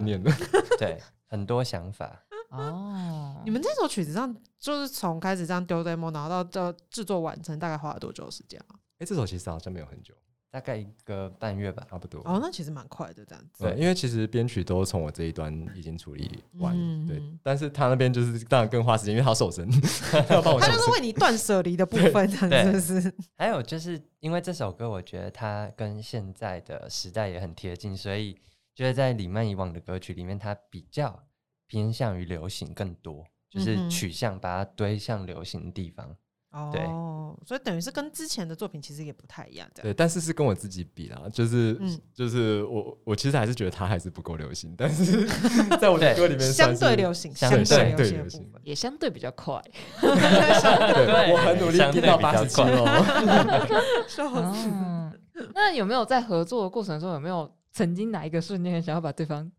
[0.78, 2.24] 对，很多想法。
[2.50, 8.76] 哦，你们这首曲子上，就是从开始这样丢 demo，然后到到制作完成，大概花了多久的时间啊？
[8.98, 10.14] 哎，这首其实好像没有很久，
[10.53, 12.20] 大概一个半月吧，差不多。
[12.26, 13.64] 哦，那其实蛮快的，这样子。
[13.64, 16.76] 对，因为其实编曲都从我这一端已经处理完，
[17.07, 19.66] 对但是他那边就是当然更花时间，因为他要瘦身，
[20.28, 20.61] 他要帮我。
[20.61, 23.14] 他就是为你断舍离的部分，这对样子是不是？
[23.38, 28.38] 还有就是因为这首歌，我觉得它跟现在的时代也很贴近，所以
[28.74, 31.24] 就是在李曼以往的歌曲里面，它比较
[31.66, 36.14] 偏向于流行更多，就是取向把它堆向流行的地方。
[36.53, 39.84] 哦，所以等于是跟之前的作品其实也不太一样，这样。
[39.84, 45.26] 对，但是是跟我自己比啦，就是、嗯就是我我其实还是觉得他还是不够流行，但是
[45.80, 47.64] 在我的歌里面相对流行，相对
[47.96, 48.61] 对流行行的部分。
[48.62, 49.61] 也相对比较快。
[50.00, 54.05] 对，我很努力听到八十七快哦。
[54.07, 54.68] 笑死！
[54.68, 55.12] 哦，
[55.55, 59.50] 那有没有在合作的过程中，有没有曾经哪一个瞬间想要把对方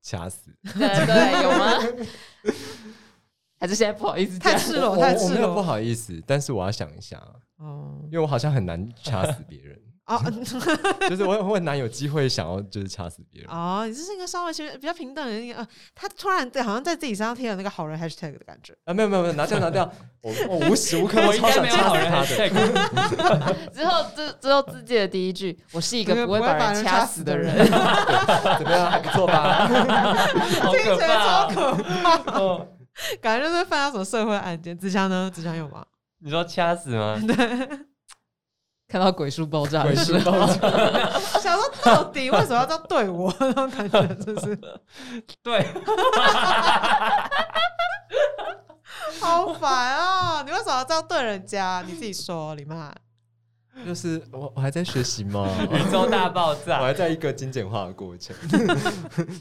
[0.00, 0.54] 掐死！
[0.62, 1.78] 对对有吗？
[3.60, 4.38] 还是现在不好意思？
[4.38, 5.62] 太赤裸，我太赤我没有不。
[5.62, 7.20] 好意思，但是我要想一下，
[7.58, 10.18] 哦因为我好像很难掐死别人， 哦
[11.10, 13.50] 就是我我很难有机会想要就是掐死别人。
[13.50, 18.72] 哦，你这是一个稍微其实比较平等的一个，呃，他突然对好像在自己身上贴了那个好人 hashtag 的感觉。
[18.84, 19.84] 啊，没有没有没有，拿掉拿掉，
[20.22, 23.54] 我我无时无刻都我应超想该没有好人掐死他的。
[23.74, 27.54] 之后之之后自己的第一句，我是一个不会把人人掐死的人。
[27.66, 27.72] 怎
[28.64, 28.88] 么样？
[28.90, 29.66] 还不错吧？
[30.62, 31.76] 好听起来可怕超哦！
[31.76, 31.82] 可
[32.32, 32.66] 怕，哦
[33.22, 34.76] 感觉就是犯到什么社会案件。
[34.76, 35.30] 子强呢？
[35.32, 35.84] 子强有吗？
[36.20, 37.16] 你说掐死吗？
[37.26, 37.36] 对
[38.88, 43.32] 看到鬼叔爆炸鬼的时候，叔爆炸， 想说到底为什么要这样对我？
[43.38, 44.58] 那种感觉就是
[45.42, 45.66] 对，
[49.20, 50.42] 好烦啊！
[50.42, 51.84] 你为什么要这样对人家？
[51.86, 52.90] 你自己说，李曼。
[53.86, 56.80] 就是我我还在学习嘛，宇宙大爆炸我炸。
[56.80, 58.34] 还在一个精简化的过程。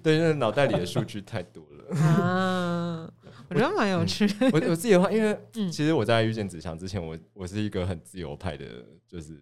[0.03, 1.97] 对，因为脑袋里的数据太多了。
[2.01, 3.09] 啊，
[3.49, 4.47] 我觉得蛮有趣的。
[4.53, 8.65] 我我自己的话，因为 嗯其实我在遇见子强之前，我我是一个很自由派的，
[9.07, 9.41] 就是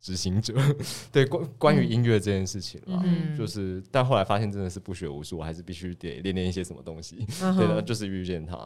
[0.00, 0.54] 执行者。
[1.10, 7.26] 对关关于音乐这件事情啦，嗯就是但后来发现真的是不学无术，我还是必须得练练一些什么东西。
[7.42, 8.56] 嗯对的，哼就是遇见他，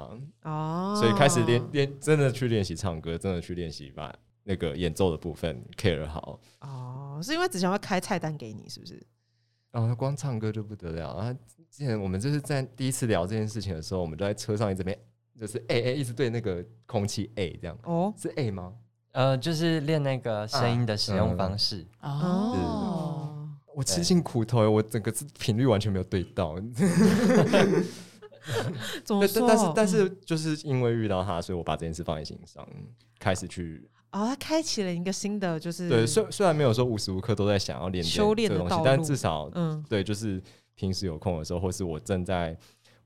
[0.42, 4.14] 哦，所以开始练练，真的去练习唱歌，真的去练习把
[4.44, 6.40] 那个演奏的部分 care 好。
[6.60, 9.00] 哦，是因为子强会开菜单给你，是不是？
[9.72, 11.16] 然后光唱歌就不得了。
[11.18, 11.32] 然后
[11.70, 14.98] 之前我们就是在第一次聊这件事情的时候，我们就在车上一直边
[15.38, 18.72] 就是哎哎、一直对那个空气哎、这样，哦是哎、吗？
[19.12, 21.84] 呃，就是练那个声音的使用方式。
[22.00, 26.56] 哦，我吃尽苦头、欸，我整个是频率完全没有对到。
[29.04, 29.46] 怎么说？
[29.48, 32.66] 但但是但嗯是就是因为遇到他，所以我把这件事放在心上，
[33.18, 36.06] 开始去哦，他开启了一个新的，就是对。
[36.06, 40.42] 虽虽然没有说无时无刻都在想要练修炼的东西，但至少嗯对，就是
[40.74, 42.56] 平时有空的时候，或是我正在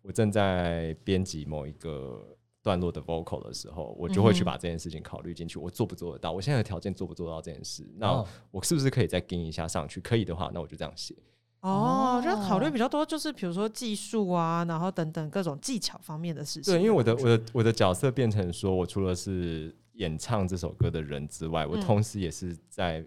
[0.02, 2.26] 我正在编辑某一个
[2.62, 5.59] 段落的 vocal 的时候，我就会去把这件事情考虑进去。
[5.59, 6.32] 我做不做得到？
[6.32, 7.86] 我现在的条件做不做到这件事？
[7.98, 10.00] 那哦我是不是可以再跟一下上去？
[10.00, 11.14] 可以的话，那我就这样写。
[11.61, 16.74] 哦，就要考虑哦比较多，就是比如说技术啊，然后等等各种技巧方面的事情。
[16.74, 23.01] 对，因为我的我的我的角色变成说，我除了是演唱这首歌的人之外，我嗯同时也是在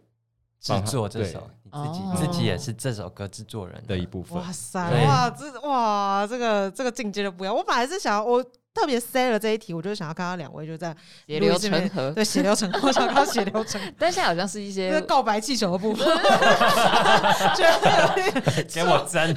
[0.60, 4.38] 制作这首，你自己哦自己也是这首歌制作人的一部分。
[4.38, 7.56] 哇塞，哇，这哇，这个这个境界就不一样。
[7.56, 8.44] 我本来是想，我
[8.78, 12.12] 特别塞了这一题，我就是想要看到两位就在血流成河。
[12.12, 16.06] 对血流成河，我想看到血流成河， 但现在好像是一些个告白气球的部分，
[17.56, 19.36] 觉得给我争，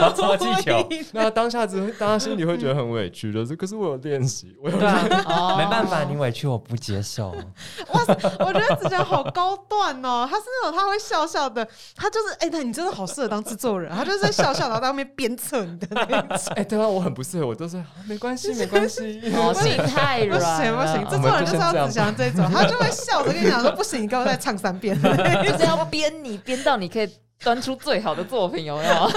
[0.00, 0.88] 要搓气球。
[1.12, 7.30] 那当下只会，当下心里会觉得很委屈，就是可是我有练习，我有对啊，哦没办法，你委屈我不接受。
[7.92, 8.02] 哇
[8.40, 16.52] 我觉得子强好高段哦，他是那种他会笑笑的，他就是哎，那、你真的好适合当制作人，他就是在笑笑，然后在后面鞭策你的那一种。
[16.56, 19.20] 哎、对啊，我很不适合，我都是、啊没关系，没关系。
[19.34, 24.94] 哦， 心太不软不，行不行，制我们作人就是要只想这种，他就会笑着跟你讲说：“不行，你给我再唱三遍。
[25.02, 29.10] 就是要编你编到你可以端出最好的作品，有没有？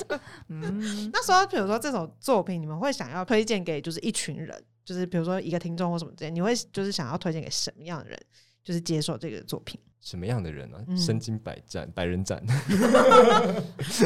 [0.48, 8.18] 嗯”那说到比如说这种作品，你们会想要推荐给就是一群人，就是比如说一个听众或什么之类，你会就是想要推荐给什么样的人，
[8.62, 9.80] 就是接受这个作品？
[10.00, 10.84] 什么样的人呢、啊？
[10.86, 12.40] 嗯身经百战，百人斩。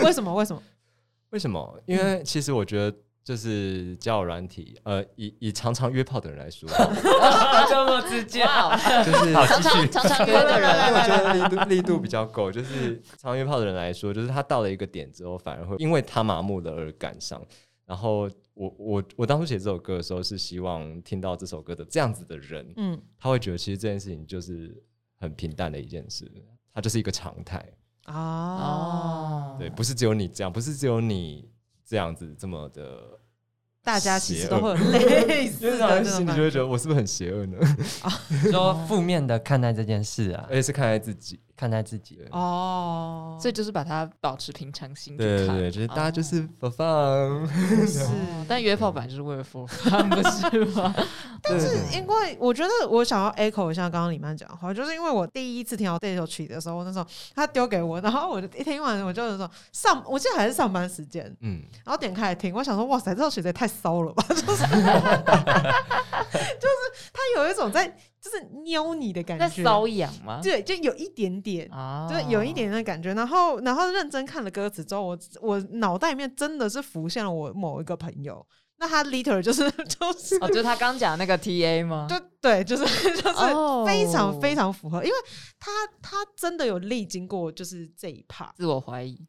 [0.03, 0.35] 为什么？
[0.35, 0.63] 为什么？
[1.31, 1.83] 为什么？
[1.87, 2.97] 因为其实我觉得。
[3.31, 6.69] 就是交友软体，呃，以以常常约炮的人来说，
[7.71, 17.41] 这么直接，就是好常常常常约的 因为人，我觉得力度力度比较够，就是常约炮的人来说，就是他到了一个点之后，反而会因为他麻木了而感伤。
[17.87, 24.77] 然后我我我当初写这首歌的时候，是希望听到这首歌的这样子的人，嗯，他会觉得其实这件事情就是
[25.21, 26.29] 很平淡的一件事，
[26.75, 27.65] 它就是一个常态。
[28.07, 31.49] 啊，哦，对，不是只有你这样，不是只有你
[31.85, 33.20] 这样子这么的，
[33.83, 34.75] 大家其实都会有
[35.27, 37.57] 类似因为让人的这种感心里就会觉得我是不是很邪恶呢？
[38.51, 41.41] 说负面的看待这件事啊而，且是看待自己。
[41.61, 42.17] 看待自己。
[42.23, 46.25] 了哦，所以就是把它保持平常心去看，对对对，就是大家就哦。
[46.25, 47.87] 是 for fun。
[47.87, 48.01] 是。
[48.05, 48.09] 哦
[48.49, 50.93] 但约炮本来就是为了 for fun，不是吗？
[51.43, 64.65] 但是因为我觉得我想要 echo 一下刚刚李曼讲的话，就是因为我第一次听到这首曲的时候，那时候他丢给我，然后我就一听完，我就是说上，我记得还是上班时间，嗯，然后点开来听，我想说哇塞，这首曲子也太骚了吧，就是。
[66.31, 70.41] 就是他有一种在，就是撩你的感在觉，瘙痒吗？
[70.43, 71.67] 对，就有一点点。
[71.73, 78.47] 啊，对，有一点的感觉，然后，然后认真看了歌词之后，我我脑袋里面真的是浮现了我某一个朋友，
[78.79, 82.07] 那他 liter 就是 就是哦，就是他刚讲那个 T A 吗？
[82.11, 82.85] 就对，就是
[83.23, 83.85] 就是哦。
[83.87, 85.17] 非常非常符合，因为
[85.59, 85.71] 他
[86.03, 89.27] 他真的有历经过就是这一趴自我怀疑，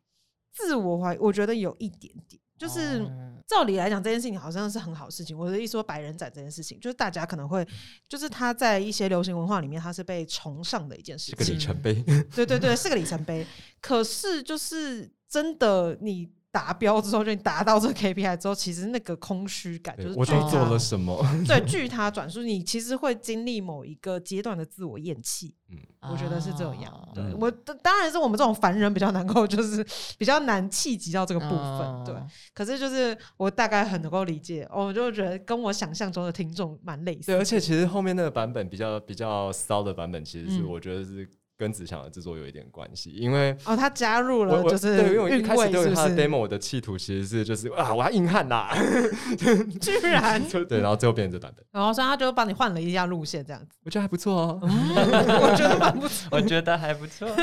[0.51, 5.37] 自我怀疑，我觉得有一点点，就是哦照理来讲这件事情好像是很好事情。
[5.37, 7.67] 我的意思说百人斩这件事情，就是大家可能会，
[8.07, 11.93] 就是他在一些流行文化里面，他是被崇尚的一件事是个里情，程碑。
[12.35, 13.45] 对对对，是个里程碑。
[13.81, 16.29] 可是就是真的你。
[16.51, 21.23] 达标之后，就你达到这个 KPI 之后，其实那个空虚感就是我都做了什么？
[21.47, 25.77] 对，据他转述，你其实会经历某一个阶段的自我厌弃，嗯
[26.11, 26.91] 我觉得是这样。
[26.91, 29.85] 啊对嗯我当然是我们这种凡人比较能够，就是
[30.17, 32.03] 比较难气及到这个部分。
[32.05, 37.39] 对，哦可是就是我大概很能够理解，哦我就觉得跟我想象中的听众蛮类似对，的。
[37.41, 41.27] 而且其实后面那个版本比较比较骚的版本，其实是嗯我觉得是
[41.61, 48.73] 跟子祥的制作有一点关系，因为哦，他加入我我了就是对，因为我一开始对他的？demo 的企图其实是就是啊，我要硬汉啦，
[49.79, 54.59] 居然， 对，然后最后变成这版本，然后所以他就帮你换了一下路线，这样子，我觉得还不错哦。
[54.63, 56.27] 我觉得蛮不错。
[56.31, 57.27] 我觉得还不错。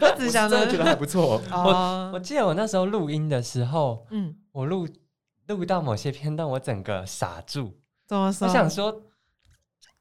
[0.00, 1.42] 我只想呢真的觉得还不错哦。
[1.52, 4.88] 哦我，记得我那时候录音的时候，嗯，我录
[5.48, 7.78] 录到某些片段，我整个傻住。
[8.06, 8.48] 怎么说？
[8.48, 9.02] 我想说，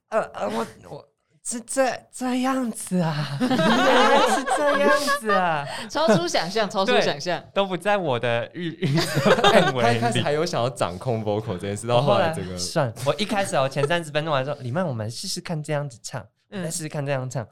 [0.10, 1.06] 呃呃，我我
[1.46, 4.90] 是这这样子啊， 原来是这样
[5.20, 7.44] 子啊，超出想象，超出想象。
[7.54, 10.24] 都不在我的预预测范他围一开始里。
[10.24, 17.46] 还有想要掌控 vocal 这件事，我到后来这个算，我一开始哦，前三十分钟完之后，李曼，我们试试看这样子唱，嗯再试试看这样唱，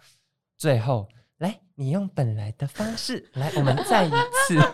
[0.57, 4.57] 最后来，你用本来的方式 来，我们再一次。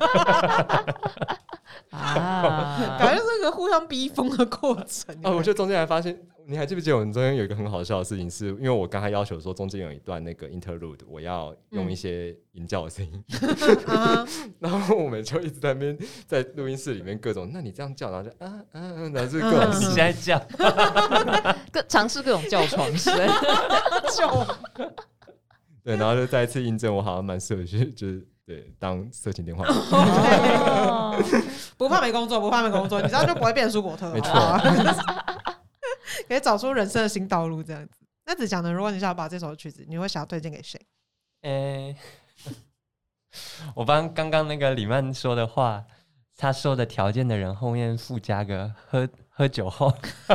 [1.89, 5.15] 啊，感觉是一个互相逼疯的过程。
[5.23, 6.15] 哦，我觉得中间还发现，
[6.49, 13.21] 你还记不记得我们中间有一个很好笑的事情是，因为我刚才要求说中间有一段那个 interlude，我要用一些吟叫的声音，
[13.85, 14.25] 啊，
[14.59, 19.79] 然后我们就一直在那边在录音室里面各种，那你这样叫，然后就啊啊，啊然后就各种嗯。
[19.81, 20.41] 你现在叫，
[21.69, 23.13] 各尝试各种叫床声，
[25.83, 31.21] 对，然后就再一次印证我好像蛮适合去就是对当色情电话，哦。
[31.77, 34.13] 不怕没工作，不怕没工作，你这样就不会变舒伯特。
[36.27, 37.91] 可以找出人生的新道路，这样子。
[38.25, 38.71] 那子祥呢？
[38.71, 40.79] 如果你想要把这首曲子，你会想要推荐给谁？
[41.43, 41.95] 诶、
[43.75, 45.85] 我帮刚刚那个李曼说的话，
[46.35, 49.93] 他说的条件的人后面附加个喝喝酒后，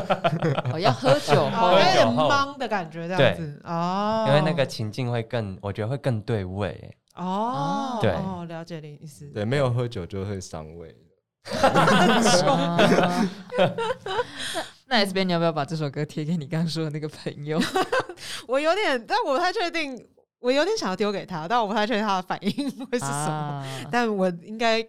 [0.73, 4.25] 我要喝酒 哦，后有点懵的感觉，这样子哦。
[4.29, 6.97] 因为那个情境会更，我觉得会更对味。
[7.17, 9.27] 哦，对哦，了解你的意思。
[9.29, 10.97] 对，没有喝酒就会伤胃。
[14.93, 17.59] 啊那 S 边你要不要把这首歌贴给你刚刚说的那个朋友？
[18.47, 20.07] 我有点，但我不太确定，
[20.39, 23.33] 我有点想要丢给他，但我不太确定他的反应会是什么。
[23.33, 24.87] 啊但我应该，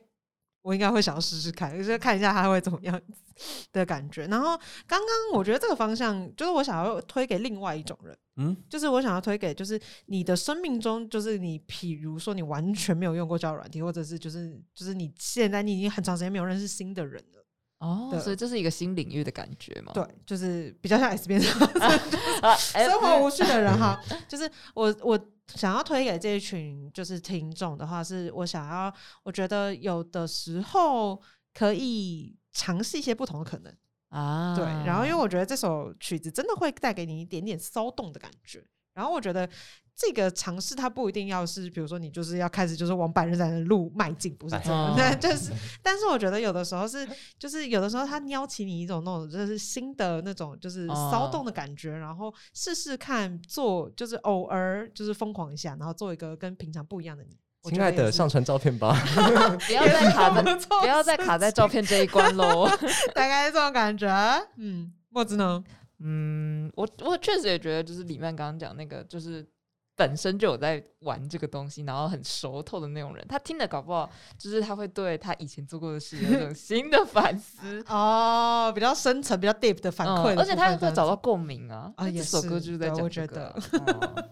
[0.62, 4.26] 我应该会想要试试看，就是看一下他会怎么样子的感觉。
[4.28, 17.43] 然后刚刚我觉得这个方向，就是我想要推给另外一种人，嗯，就是我想要推给，就是你的生命中，就是你，譬如说你完全没有用过交友软体，或者是就是就是你现在你已经很长时间没有认识新的人了。
[17.84, 19.92] 哦，所以这是一个新领域的感觉嘛？
[19.94, 25.20] 对，就是比较像 S 边 生活无趣的人哈，就是我我
[25.54, 31.22] 想要推给这一群就是听众的话，是我想要，我觉得有的时候
[31.54, 33.76] 可以尝试一些不同的可能，
[34.08, 34.66] 啊，对。
[34.86, 38.64] 然后因为我觉得这首曲子真的会带给你一点点骚动的感觉，
[38.94, 39.50] 然后我觉得。
[39.96, 57.38] 这个尝试它不一定要是，比如说你就是要开始就是往百人斩的路迈进，不是这样， 哦就是，但是我觉得有的时候是，就是有的时候它撩起你一种那种就是新的那种就是骚动的感觉，然后试试看做，就是偶尔就是疯狂一下，然后做一个跟平常不一样的你。
[57.70, 58.94] 亲爱的，上传照片吧。
[59.66, 62.68] 不要再卡在不要再卡在照片这一关喽。
[63.16, 64.06] 大概这种感觉。
[64.58, 65.64] 嗯，墨子呢？
[66.04, 69.48] 嗯，我我确实也觉得，就是李曼刚刚讲那个，就是
[70.04, 77.82] 本身就有在玩这个东西，然后很熟透的那种人，他听了搞不好就是他会对他以前做过的事有一种新的反思。
[77.88, 81.90] 哦，比较深层、比较 deep 的反馈而且他会找到共鸣啊！
[81.96, 83.56] 啊这首歌就是在讲对我觉这个啊。
[83.78, 84.30] 哦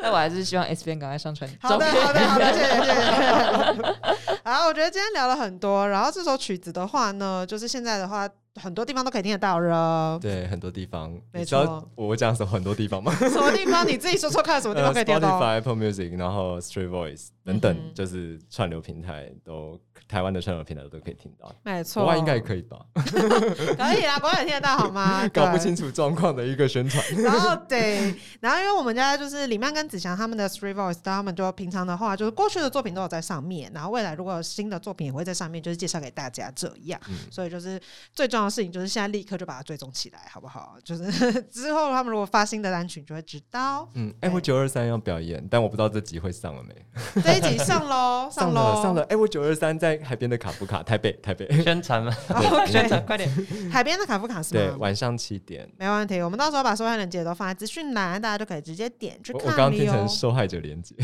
[0.00, 2.06] 那我还是希望 S 边赶快上传好的，照片。
[2.06, 4.38] 好的，好的，谢谢，谢谢。
[4.44, 8.28] 好，我觉得今天聊了很多，然后这首曲子的话呢，就是现在的话，
[8.58, 10.18] 很多地方都可以听得到了。
[10.20, 13.12] 对，很多地方，没你知道错我讲什么很多地方吗？
[13.16, 13.86] 什么地方？
[13.86, 22.78] 你自己说说看，什么地方可以听得到？Spotify、Apple Music，然后 Street Voice 等等，嗯就是串流平台都台湾的串流平台都可以听到，没错，国外应该也可以吧？
[22.94, 25.26] 可以啦，国外也听得到好吗？
[25.32, 27.04] 搞不清楚状况的一个宣传。
[27.22, 37.00] 然后对，然后因为我们家就是李曼跟子祥他们的 Three Voice，他们就平常的话，就是过去的作品都有在上面，然后未来如果有新的作品也会在上面，就是介绍给大家这样。
[37.08, 37.80] 嗯所以就是
[38.12, 40.76] 最重要的事情就是现在立刻就把它追踪起来，好不好？
[40.84, 41.04] 就是
[41.50, 46.74] 之后他们如果发新的单曲，你就会知道嗯，哎，我九二三要表演，但我不知道这集会上了没？
[47.22, 49.02] 这一集上喽，上喽，了，上了。
[49.04, 51.46] 哎，我九二三在海边的卡夫卡，台北，台北。
[51.62, 52.12] 宣传吗？
[52.28, 53.30] 哦宣传快点！
[53.70, 54.76] 海边的卡夫卡是对，吗？
[54.80, 55.68] 晚上七点。
[55.78, 59.68] 没问题，我们到时候把受害链接都放在资讯栏，大家就可以直接点去我我刚。
[59.78, 60.94] 听成受害者连接，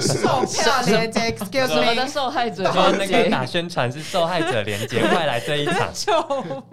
[0.00, 6.12] 售票链接，excuse 我们的 me，受害者然后那个接打宣传是受害者连接，快来这一场， 就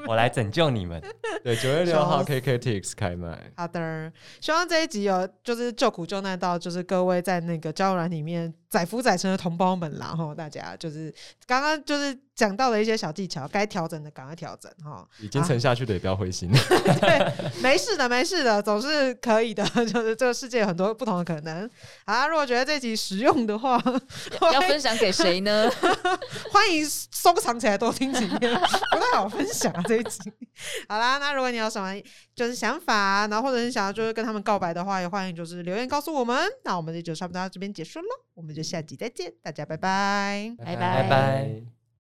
[0.08, 1.02] 我来拯救你们。
[1.44, 3.38] 对，九月六号 KKTix 开卖。
[3.58, 11.14] 好的，希望这一集有就是救苦救难到，就是各位在那个交友栏里面载浮载沉的同胞们啦，哈，大家就是
[11.48, 15.06] 刚刚就是讲到的一些小技巧，该调整的赶快调整哈。
[15.20, 16.52] 已经沉下去的也不要灰心。
[17.02, 19.68] 对，没事的，没事的，总是可以的。
[19.86, 21.68] 就是这个世界有很多不同的可能。
[22.06, 23.82] 好啦，如果觉得这集实用的话，
[24.54, 25.70] 要分享给谁呢？
[26.54, 30.32] 欢迎收藏起来多听几遍，不太好分享啊这一集。
[30.88, 31.94] 好啦，那如果你有什么
[32.36, 36.48] 就是想法，然后或者是想要就是跟他们告白的话，也欢迎就是留言告诉我们。
[36.64, 38.06] 那我们这集就差不多到这边结束了，
[38.40, 40.56] 我们就下集再见，大家拜拜。
[40.58, 41.79] 拜拜拜。